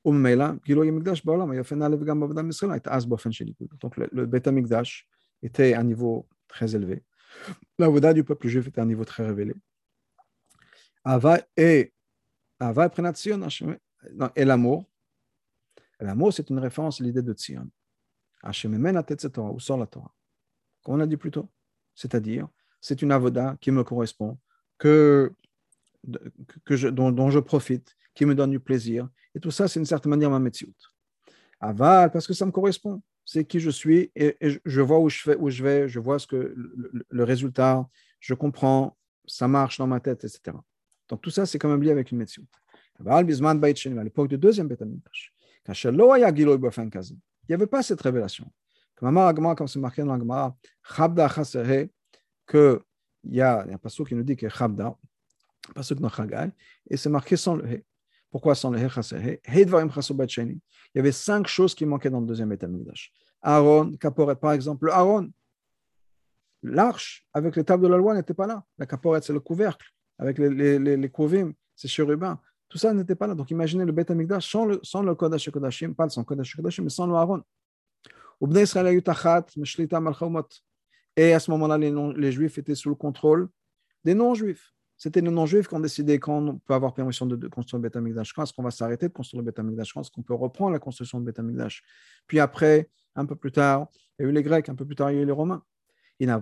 [0.04, 0.28] Donc
[3.98, 5.08] le, le Beth Amikdash
[5.42, 7.04] était à un niveau très élevé.
[7.80, 9.54] La voda du peuple juif était à un niveau très révélé.
[11.56, 11.94] Et,
[14.36, 14.86] et l'amour.
[16.00, 17.70] L'amour, c'est une référence à l'idée de Tzion
[19.54, 20.14] où sort la Torah.
[20.84, 21.50] Comme on a dit plus tôt.
[21.96, 22.48] C'est-à-dire,
[22.80, 24.38] c'est une avoda qui me correspond,
[24.78, 25.32] que,
[26.66, 29.08] que je, dont, je profite, qui me donne du plaisir.
[29.36, 30.74] Et tout ça, c'est une certaine manière ma metsiout.
[31.60, 33.02] Aval, parce que ça me correspond.
[33.24, 34.36] C'est qui je suis et,
[34.66, 36.56] je vois où je, fais, où je vais, je vois ce que,
[37.10, 37.88] le, résultat,
[38.20, 40.58] je comprends, ça marche dans ma tête, etc.
[41.08, 42.18] Donc tout ça, c'est quand même lié avec une
[43.24, 44.68] bisman à l'époque du deuxième
[47.52, 48.50] il n'y avait pas cette révélation.
[48.96, 50.56] Comme c'est marqué dans l'Agmara,
[50.96, 51.28] Chabda
[52.48, 52.82] que
[53.26, 54.96] il y a un passage qui nous dit que Chabda,
[55.76, 56.50] passage dans Chagai,
[56.90, 57.84] et c'est marqué sans le He.
[58.30, 59.68] Pourquoi sans le He Chaseré Il
[60.96, 63.12] y avait cinq choses qui manquaient dans le deuxième Amikdash.
[63.42, 65.30] Aaron, Kaporet, par exemple, le Aaron,
[66.64, 68.64] l'arche avec les tables de la loi n'était pas là.
[68.78, 69.88] La Kaporet, c'est le couvercle,
[70.18, 71.12] avec les, les, les, les
[71.76, 72.40] c'est chérubins.
[72.72, 73.36] Tout ça n'était pas là.
[73.36, 76.86] Donc imaginez le Beth Amikdash sans le, sans le Kodesh Kodashim, pas sans Kodesh Kodashim,
[76.86, 77.44] mais sans le Aaron.
[81.18, 83.50] Et à ce moment-là, les, Juifs étaient sous le contrôle
[84.06, 84.74] des non-Juifs.
[84.96, 87.98] C'était les non-juifs qui ont décidé quand on peut avoir permission de, construire le Beth
[87.98, 90.34] Amikdash, quand est-ce qu'on va s'arrêter de construire le Beth Amikdash, quand est-ce qu'on peut
[90.34, 91.84] reprendre la construction de Beth Amikdash.
[92.26, 94.96] Puis après, un peu plus tard, il y a eu les Grecs, un peu plus
[94.96, 95.62] tard, il y a eu les Romains.
[96.20, 96.40] Et à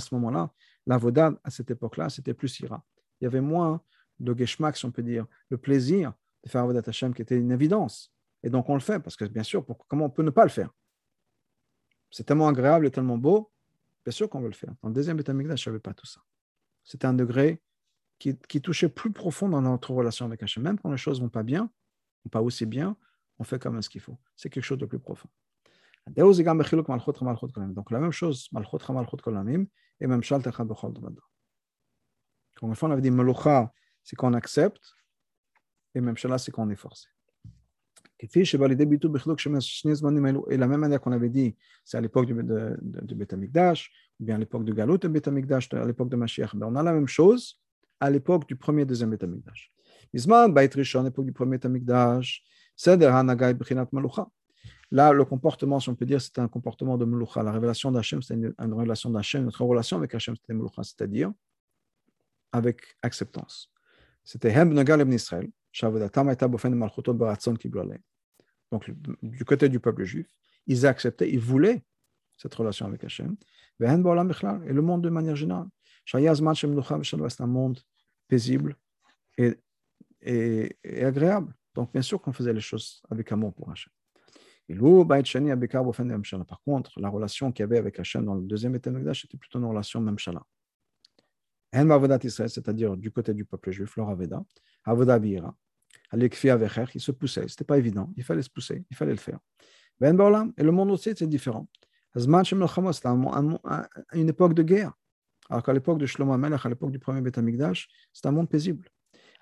[0.00, 0.50] ce moment-là,
[0.86, 2.82] la voda à cette époque-là, c'était plus ira
[3.20, 3.80] il y avait moins
[4.20, 6.12] de geschmack, si on peut dire, le plaisir
[6.44, 8.12] de faire Avodat Hashem qui était une évidence.
[8.42, 10.50] Et donc on le fait, parce que bien sûr, comment on peut ne pas le
[10.50, 10.70] faire?
[12.10, 13.50] C'est tellement agréable et tellement beau,
[14.04, 14.74] bien sûr qu'on veut le faire.
[14.82, 16.20] Dans le deuxième Beth Amikdash, je ne savais pas tout ça.
[16.84, 17.60] C'était un degré
[18.18, 20.62] qui, touchait plus profond dans notre relation avec Hashem.
[20.62, 21.70] Même quand les choses ne vont pas bien,
[22.24, 22.96] ou pas aussi bien,
[23.38, 24.16] on fait quand même ce qu'il faut.
[24.36, 25.28] C'est quelque chose de plus profond.
[26.06, 28.48] Donc la même chose,
[30.00, 30.22] et même
[32.58, 34.96] quand on avait dit Melucha, c'est qu'on accepte,
[35.94, 37.08] et même c'est qu'on est forcé.
[38.18, 38.28] Et
[40.56, 41.54] la même manière qu'on avait dit,
[41.84, 44.98] c'est à l'époque du, de, de, du Beth Amikdash, ou bien à l'époque du Galut
[44.98, 46.56] de Beth Amikdash, à l'époque de Mashiach.
[46.56, 47.60] Ben, on a la même chose
[48.00, 49.70] à l'époque du premier et deuxième Beth Amikdash.
[50.14, 52.42] Bisman, Bait à l'époque du premier Beth Amikdash,
[52.74, 54.26] Seder Hanagai Brinat Malucha.
[54.90, 57.42] Là, le comportement, si on peut dire, c'est un comportement de Malucha.
[57.42, 59.44] La révélation d'Hachem, c'est une, une, relation d'Hachem.
[59.44, 61.32] Notre relation avec Hachem, c'était Malucha, c'est-à-dire
[62.52, 63.72] avec acceptance.
[64.24, 65.50] C'était Hem Nagal ibn Israël.
[68.72, 68.90] Donc,
[69.22, 70.26] du côté du peuple juif,
[70.66, 71.84] ils acceptaient, ils voulaient
[72.36, 73.36] cette relation avec Hachem.
[73.80, 75.68] Et le monde de manière générale.
[76.04, 77.78] C'est un monde
[78.28, 78.76] paisible
[79.38, 79.54] et,
[80.22, 81.54] et, et, agréable.
[81.74, 83.92] Donc, bien sûr qu'on faisait les choses avec amour pour Hachem.
[84.68, 89.58] Par contre, la relation qu'il y avait avec Hachem dans le deuxième état c'était plutôt
[89.60, 90.00] une relation
[91.84, 92.48] même shala.
[92.48, 94.42] C'est-à-dire du côté du peuple juif, leur Aveda,
[94.84, 95.54] Avoda Bira,
[96.12, 96.30] il
[97.00, 97.48] se poussait.
[97.48, 98.12] Ce n'était pas évident.
[98.16, 98.84] Il fallait se pousser.
[98.90, 99.38] Il fallait le faire.
[100.00, 101.68] Et le monde aussi, c'est différent.
[102.14, 103.08] C'était
[104.12, 104.92] une époque de guerre.
[105.48, 108.48] Alors qu'à l'époque de Shlomo Amelech, à l'époque du premier Beth Amikdash, c'était un monde
[108.48, 108.88] paisible.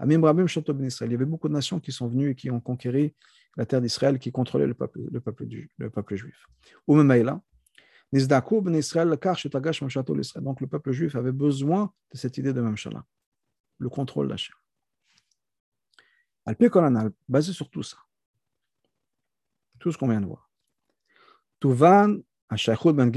[0.01, 3.15] Il y avait beaucoup de nations qui sont venues et qui ont conquéri
[3.57, 5.47] la terre d'Israël, qui contrôlaient le peuple, le peuple,
[6.17, 6.47] juif.
[6.89, 6.97] Ou
[10.41, 13.05] donc le peuple juif avait besoin de cette idée de Memshala,
[13.79, 14.55] le contrôle d'Hachem.
[16.47, 16.57] Al
[17.29, 17.97] basé sur tout ça,
[19.81, 20.49] tout ce qu'on vient de voir.
[21.61, 23.11] Tuvan, ben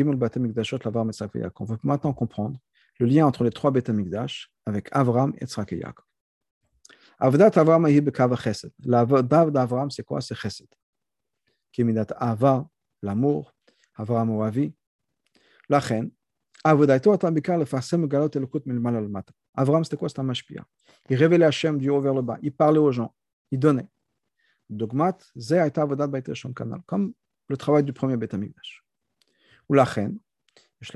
[1.60, 2.60] On veut maintenant comprendre
[3.00, 6.06] le lien entre les trois Beth Amikdash avec Avram, Yitzhak et Yaakov.
[7.20, 7.86] Avdat Avram
[8.38, 8.72] chesed.
[8.84, 10.22] L'Avdat d'Avram, c'est quoi?
[10.22, 10.68] C'est chesed.
[11.72, 12.68] Kimidat Ava,
[13.02, 13.54] l'amour,
[13.96, 14.30] Avram
[15.70, 16.12] Lachen,
[16.64, 19.34] Avodaito al mata.
[19.54, 20.66] Avram, c'était quoi C'était un mashpia.
[21.10, 22.38] Il révélait Hachem du haut vers le bas.
[22.42, 23.14] Il parlait aux gens.
[23.52, 23.88] Il donnait.
[24.70, 25.18] Dogmat,
[26.56, 27.14] kanal, comme
[27.48, 28.84] le travail du premier Beth Amikdash.
[29.70, 30.20] Ou la chen,
[30.82, 30.94] c'est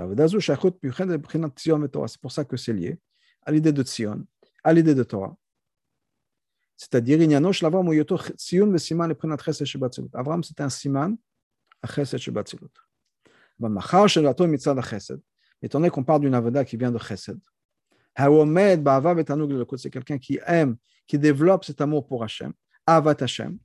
[2.22, 3.00] pour ça que c'est lié
[3.44, 4.26] à l'idée de Tzion,
[4.64, 5.36] à l'idée de Torah.
[6.76, 7.20] C'est-à-dire,
[10.14, 11.18] Avram, c'est un siman
[11.82, 12.91] à shebatzilut.
[15.62, 17.40] Étant donné qu'on parle d'une avoda qui vient de chesed,
[19.78, 20.76] c'est quelqu'un qui aime,
[21.08, 22.54] qui développe cet amour pour Hachem,
[22.86, 23.58] Avat Hachem,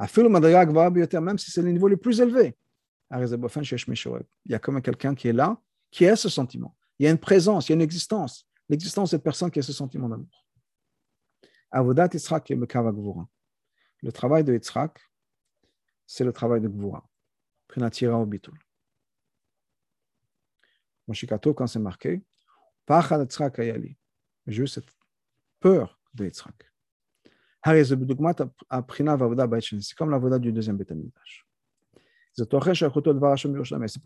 [0.00, 2.56] même si c'est le niveau le plus élevé.
[3.10, 3.18] Il
[4.46, 5.58] y a comme quelqu'un qui est là,
[5.90, 6.76] qui a ce sentiment.
[6.98, 8.46] Il y a une présence, il y a une existence.
[8.68, 10.44] L'existence de cette personne qui a ce sentiment d'amour.
[11.70, 15.00] Avodat Yitzhak Le travail de Yitzhak,
[16.06, 17.08] c'est le travail de Gvura.
[17.66, 18.58] Prinatira au bitul.
[21.08, 22.22] Moshikato, quand c'est marqué,
[22.86, 23.96] Pachad Yitzhak Ayali.
[24.46, 24.88] J'ai eu cette
[25.60, 26.54] peur de Yitzhak.
[27.64, 27.98] C'est
[29.96, 31.46] comme la voda du deuxième Beth Amikdash.
[32.34, 32.64] C'est pour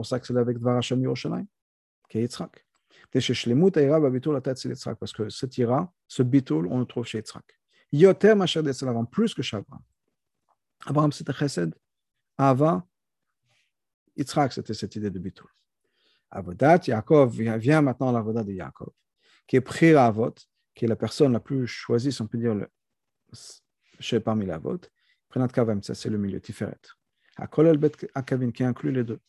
[0.07, 1.47] ça que c'est avec Dvar Hashem Yerushalayim,
[2.09, 2.67] qui est Yitzhak.
[3.13, 3.27] Parce
[5.13, 7.45] que ce ira, ce bitul, on le trouve chez Yitzhak.
[7.93, 9.83] Yoter Masher Abraham, plus que chez Abraham.
[10.87, 11.75] Abraham, c'était Chesed.
[12.39, 12.87] Ava,
[14.17, 15.51] Yitzhak, c'était cette idée de bitul.
[16.33, 18.93] Avodat, Yaakov, vient maintenant la l'avodat de Yaakov,
[19.47, 20.35] qui est Prir Avot,
[20.75, 22.69] qui est la personne la plus choisie, si on peut dire, le,
[24.01, 24.91] chez parmi la vote.
[25.29, 26.81] Prenat Kavem, ça c'est le milieu, Tiferet.
[27.37, 29.21] Akolel Bet Akavin, qui inclut les deux.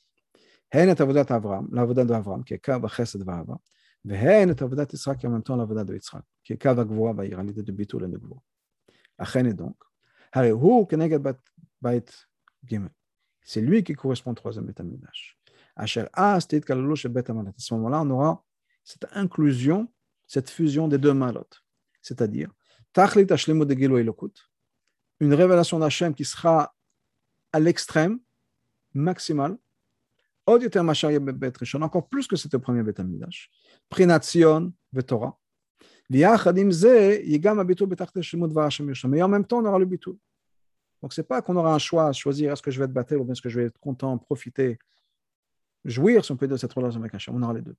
[0.71, 3.59] Hen et Avodat Avram, l'avodat d'Avram, qui est Kav Chesed Vahava.
[4.05, 6.83] Vehen et Avodat Yitzhak, qui est en même temps l'avodat de Yitzhak, qui est Kav
[6.85, 8.41] Gvoa Vahir, l'idée de Bitul et de Gvoa.
[9.17, 9.75] Achen est donc.
[10.35, 11.21] Hu Keneged
[11.81, 12.05] Bait
[12.65, 12.89] Gimel.
[13.41, 15.37] C'est lui qui correspond au troisième Betamidash.
[15.75, 18.43] À ce moment-là, on aura
[18.83, 19.91] cette inclusion,
[20.27, 21.63] cette fusion des deux malotes.
[22.01, 22.49] C'est-à-dire,
[25.19, 26.75] une révélation d'Hachem qui sera
[27.51, 28.19] à l'extrême,
[28.93, 29.57] maximale,
[30.45, 33.49] encore plus que c'était au premier Beth Amidash.
[33.89, 34.73] Prination,
[39.21, 40.19] en même temps, on aura le bitou.
[41.01, 43.15] Donc, ce n'est pas qu'on aura un choix choisir est-ce que je vais être battu
[43.15, 44.77] ou est-ce que je vais être content, profiter,
[45.85, 47.35] jouir, si on peut de cette relation avec Hachem.
[47.35, 47.75] On aura les deux.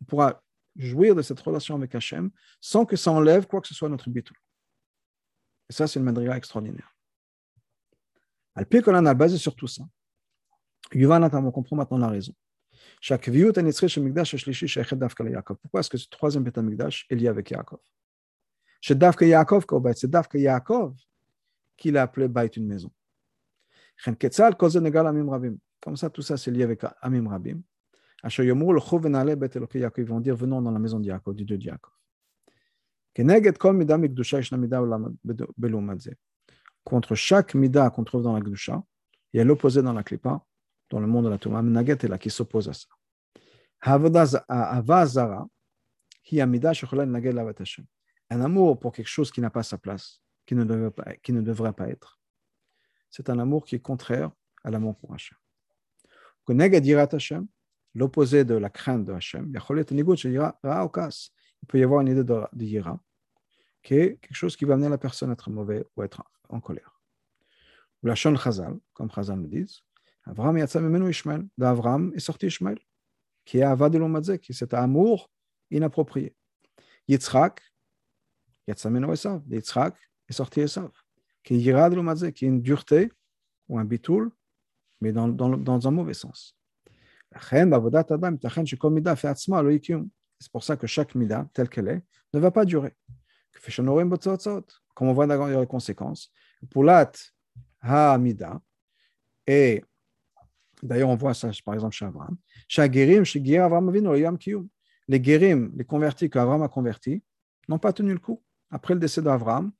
[0.00, 0.42] On pourra
[0.76, 2.30] jouir de cette relation avec Hachem
[2.60, 4.34] sans que ça enlève quoi que ce soit notre bitou.
[5.68, 6.94] Et ça, c'est une madriga extraordinaire.
[8.54, 9.84] Al qu'on a basé sur tout ça.
[10.92, 12.34] Yuvan on comprend maintenant la raison.
[15.62, 17.80] Pourquoi est-ce que ce troisième Beth Amikdash est lié avec Yaakov?
[18.80, 19.64] C'est Davka Yaakov
[19.96, 20.94] c'est Davka Yaakov
[21.96, 22.92] appelé Bait une maison.
[25.82, 27.60] Comme ça, tout ça, c'est lié avec Amim Rabim.
[28.22, 31.92] Ben ils vont dire venons dans la maison de Yaakov, du Dieu de Yaakov.
[36.84, 38.82] Contre chaque mida qu'on trouve dans la Gdusha,
[39.32, 40.40] il y a l'opposé dans la Klippa,
[40.88, 41.62] dans le monde de la Touma.
[41.62, 42.86] Naget est là qui s'oppose à ça.
[48.30, 51.32] Un amour pour quelque chose qui n'a pas sa place, qui ne, devrait pas, qui
[51.32, 52.20] ne devrait pas être.
[53.10, 54.30] C'est un amour qui est contraire
[54.62, 55.36] à l'amour pour Hachem.
[57.94, 59.52] L'opposé de la crainte de Hachem,
[61.62, 62.98] il peut y avoir une idée de, Yira,
[63.82, 66.24] qui est quelque chose qui va amener la personne à être mauvais ou à être
[66.48, 67.00] en colère.
[68.02, 69.82] Ou la Shon Chazal, comme Chazal nous dit,
[70.24, 72.78] Avram Yatzam Ishmael, d'Avram est sorti Ishmael,
[73.44, 75.30] qui est Avad de qui est cet amour
[75.70, 76.34] inapproprié.
[77.08, 77.60] Yitzhak,
[78.66, 79.96] Yatzam Esav, Yitzhak
[80.28, 80.90] est sorti Esav,
[81.42, 83.12] qui est Yirad de qui est une dureté
[83.68, 84.30] ou un bitoul,
[85.02, 86.56] mais dans, dans, dans un mauvais sens.
[90.40, 92.94] C'est pour ça que chaque mida, telle qu'elle est, ne va pas durer.
[94.94, 96.30] Comme on voit dans les conséquences.
[96.70, 97.12] Pour l'at
[97.80, 98.60] ha-mida,
[99.46, 99.82] et
[100.82, 102.36] d'ailleurs on voit ça par exemple chez Abraham,
[105.08, 107.24] les guérim, les convertis qu'Abraham a convertis,
[107.68, 108.40] n'ont pas tenu le coup.
[108.70, 109.72] Après le décès d'Abraham,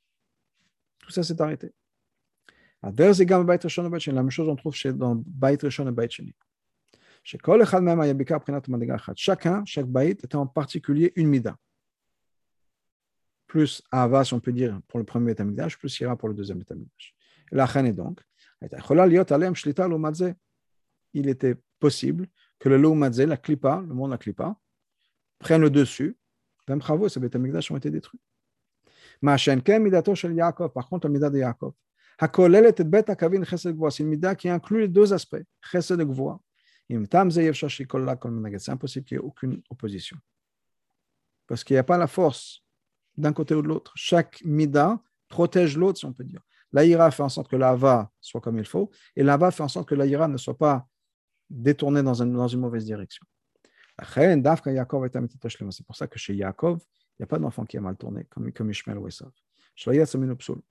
[0.99, 1.73] tout ça s'est arrêté.
[2.83, 6.35] La même chose on trouve chez, dans Bait Rishon et Bait Sheni.
[7.25, 7.65] Chacun,
[9.65, 11.57] chaque Bait était en particulier une mida
[13.53, 16.57] plus Ava, si on peut dire, pour le premier Betamikdash, plus Ira pour le deuxième
[16.57, 17.15] Betamikdash.
[17.51, 18.19] La reine est donc,
[21.13, 22.29] il était possible
[22.59, 24.57] que le Loumadze, la le monde de la Klippa,
[25.39, 26.17] prenne le dessus.
[26.67, 28.21] Même Chavo et ce Betamikdash ont été détruits.
[29.21, 29.39] Par
[30.89, 31.43] contre, le Mida de.
[33.91, 35.43] C'est une Mida qui inclut les deux aspects.
[35.71, 35.93] C'est
[38.71, 40.17] impossible qu'il n'y ait aucune opposition.
[41.49, 42.63] Parce qu'il n'y a pas la force
[43.17, 43.93] d'un côté ou de l'autre.
[43.97, 46.41] Chaque mida protège l'autre, si on peut dire.
[46.73, 49.89] L'Aïra fait en sorte que l'Ava soit comme il faut, et l'Ava fait en sorte
[49.89, 50.87] que l'Aïra ne soit pas
[51.51, 53.27] détournée dans, dans une mauvaise direction.
[54.15, 58.25] C'est pour ça que chez Yaakov, il n'y a pas d'enfant qui est mal tourné,
[58.31, 59.31] comme, comme Ishmael ou Esav.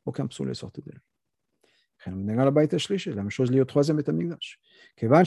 [0.06, 1.02] Aucun psoul est sorti de lui.
[2.06, 4.60] La même chose liée au troisième Betamigdash.
[4.98, 5.22] Étant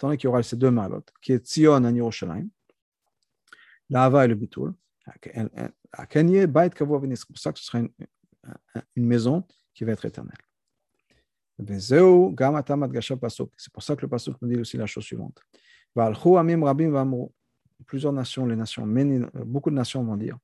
[0.00, 2.48] donné qu'il y aura ces deux malot, qui est Tzion et Yerushalayim,
[3.88, 4.74] l'Ava et le Bitul,
[5.22, 7.90] c'est pour ça que ce sera une,
[8.96, 9.44] maison
[9.74, 10.36] qui va être éternelle.
[11.58, 11.98] C'est
[13.72, 15.40] pour ça que le pasuk nous dit aussi la chose suivante.
[17.86, 18.46] Plusieurs nations,
[19.44, 20.38] beaucoup de nations vont dire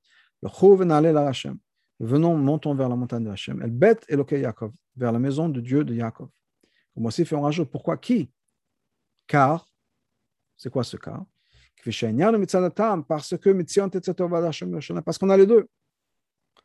[2.01, 3.61] Venons, montons vers la montagne de Hachem.
[3.61, 6.29] El bet Eloke Yaakov, vers la maison de Dieu de Yaakov.
[6.97, 7.67] Moi aussi, fait un rajout.
[7.67, 8.31] Pourquoi Qui?
[9.27, 9.67] Car,
[10.57, 11.25] c'est quoi ce car?
[11.85, 12.07] Parce que
[15.01, 15.69] parce qu'on a les deux.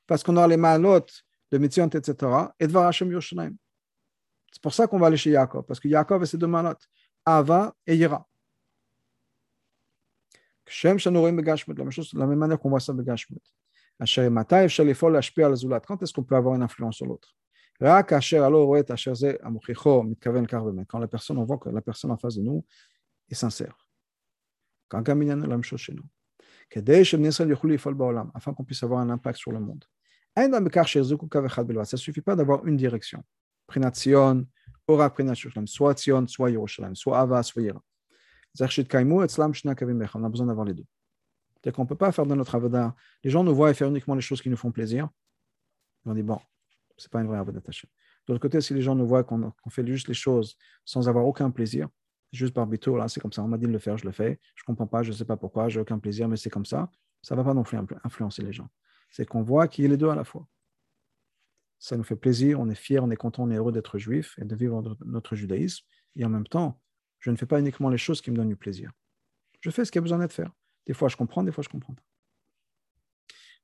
[0.07, 2.31] Parce qu'on a les malotes de Mitzion, etc.
[2.59, 3.55] et de Hashem Yerushalayim.
[4.51, 6.89] C'est pour ça qu'on va aller chez Yaakov, parce que Yaakov a ses deux malotes,
[7.25, 8.27] Ava et Yira.
[10.83, 13.43] La même chose, la même manière qu'on voit ça Begashmut.
[13.99, 14.05] Quand
[16.01, 17.35] est-ce qu'on peut avoir une influence sur l'autre?
[17.79, 17.97] Quand
[20.99, 22.65] la personne, on voit que la personne en face de nous
[23.29, 23.75] est sincère.
[24.91, 25.33] Afin
[28.53, 29.83] qu'on puisse avoir un impact sur le monde.
[30.35, 33.23] Ça ne suffit pas d'avoir une direction.
[33.67, 34.45] Prination,
[34.87, 37.81] Ora Prination, soit Tzion, soit Yerushalayim, soit Ava, soit Yira.
[38.59, 40.85] On a besoin d'avoir les deux.
[41.55, 42.95] C'est-à-dire qu'on ne peut pas faire de notre avada.
[43.23, 45.09] Les gens nous voient faire uniquement les choses qui nous font plaisir.
[46.05, 46.39] On dit, bon,
[46.97, 47.63] ce n'est pas une vraie avada De
[48.29, 51.51] l'autre côté, si les gens nous voient qu'on fait juste les choses sans avoir aucun
[51.51, 51.89] plaisir,
[52.31, 53.43] juste par bitour, là, c'est comme ça.
[53.43, 54.39] On m'a dit de le faire, je le fais.
[54.55, 56.89] Je comprends pas, je sais pas pourquoi, j'ai aucun plaisir, mais c'est comme ça.
[57.21, 58.67] Ça va pas non plus influencer les gens.
[59.09, 60.47] C'est qu'on voit qu'il y a les deux à la fois.
[61.79, 64.37] Ça nous fait plaisir, on est fier, on est content, on est heureux d'être juif
[64.41, 65.85] et de vivre notre judaïsme.
[66.15, 66.79] Et en même temps,
[67.19, 68.91] je ne fais pas uniquement les choses qui me donnent du plaisir.
[69.61, 70.47] Je fais ce qu'il y a besoin d'être fait.
[70.85, 72.03] Des fois, je comprends, des fois, je comprends pas.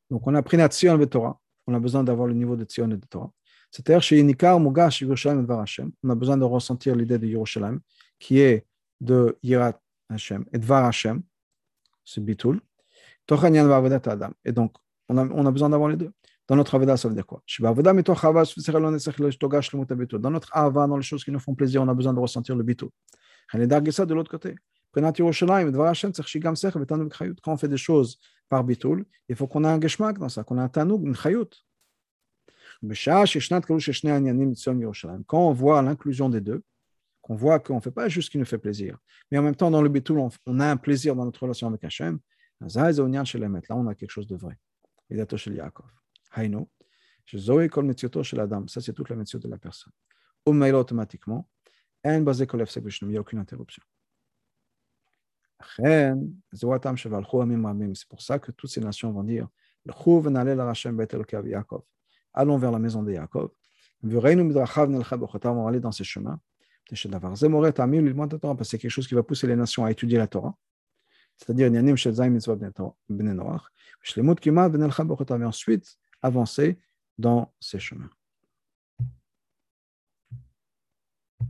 [0.10, 1.40] Donc, on a pris Tzion et Torah.
[1.70, 3.32] On a besoin d'avoir le niveau de Tzion et de Torah.
[3.72, 7.80] C'est-à-dire, chez Yinikar, Mugash, Yerushalayim et Hashem, on a besoin de ressentir l'idée de Yerushalayim,
[8.18, 8.66] qui est
[9.00, 11.22] de Yirat Hashem et Dvar Hashem,
[12.04, 12.60] c'est Bitul.
[14.46, 14.74] Et donc,
[15.08, 16.12] on a, besoin d'avoir les deux.
[16.48, 17.44] Dans notre Avada, ça veut dire quoi?
[17.62, 17.94] Dans
[20.32, 22.64] notre Ava, dans les choses qui nous font plaisir, on a besoin de ressentir le
[22.64, 22.90] Bitul.
[23.52, 24.56] ça de l'autre côté.
[24.92, 25.04] Quand
[27.46, 28.20] on fait des choses
[28.50, 31.16] par Bitul, il faut qu'on ait un geshmak dans ça, qu'on ait un tanoug, une
[31.16, 31.50] chayut.
[35.28, 36.64] Quand on voit l'inclusion des deux,
[37.22, 38.98] qu'on voit qu'on ne fait pas juste ce qui nous fait plaisir,
[39.30, 41.84] mais en même temps, dans le Bitoul, on, a un plaisir dans notre relation avec
[41.84, 42.20] Hachem,
[42.62, 42.68] là,
[43.72, 44.58] on a quelque chose de vrai.
[48.68, 49.94] Ça, c'est toute la méthode de la personne.
[50.46, 51.48] Automatiquement.
[52.06, 53.84] Il n'y a aucune interruption.
[55.78, 56.14] C'est
[58.10, 59.48] pour ça que toutes ces nations vont dire
[62.34, 63.50] Allons vers la maison de Yaakov.
[64.04, 64.30] On va
[65.70, 66.40] aller dans ces chemins.
[66.90, 67.10] C'est
[68.78, 70.56] quelque chose qui va pousser les nations à étudier la Torah.
[71.38, 71.80] C'est-à-dire, mais
[75.46, 76.80] ensuite avancer
[77.18, 78.10] dans ces chemins.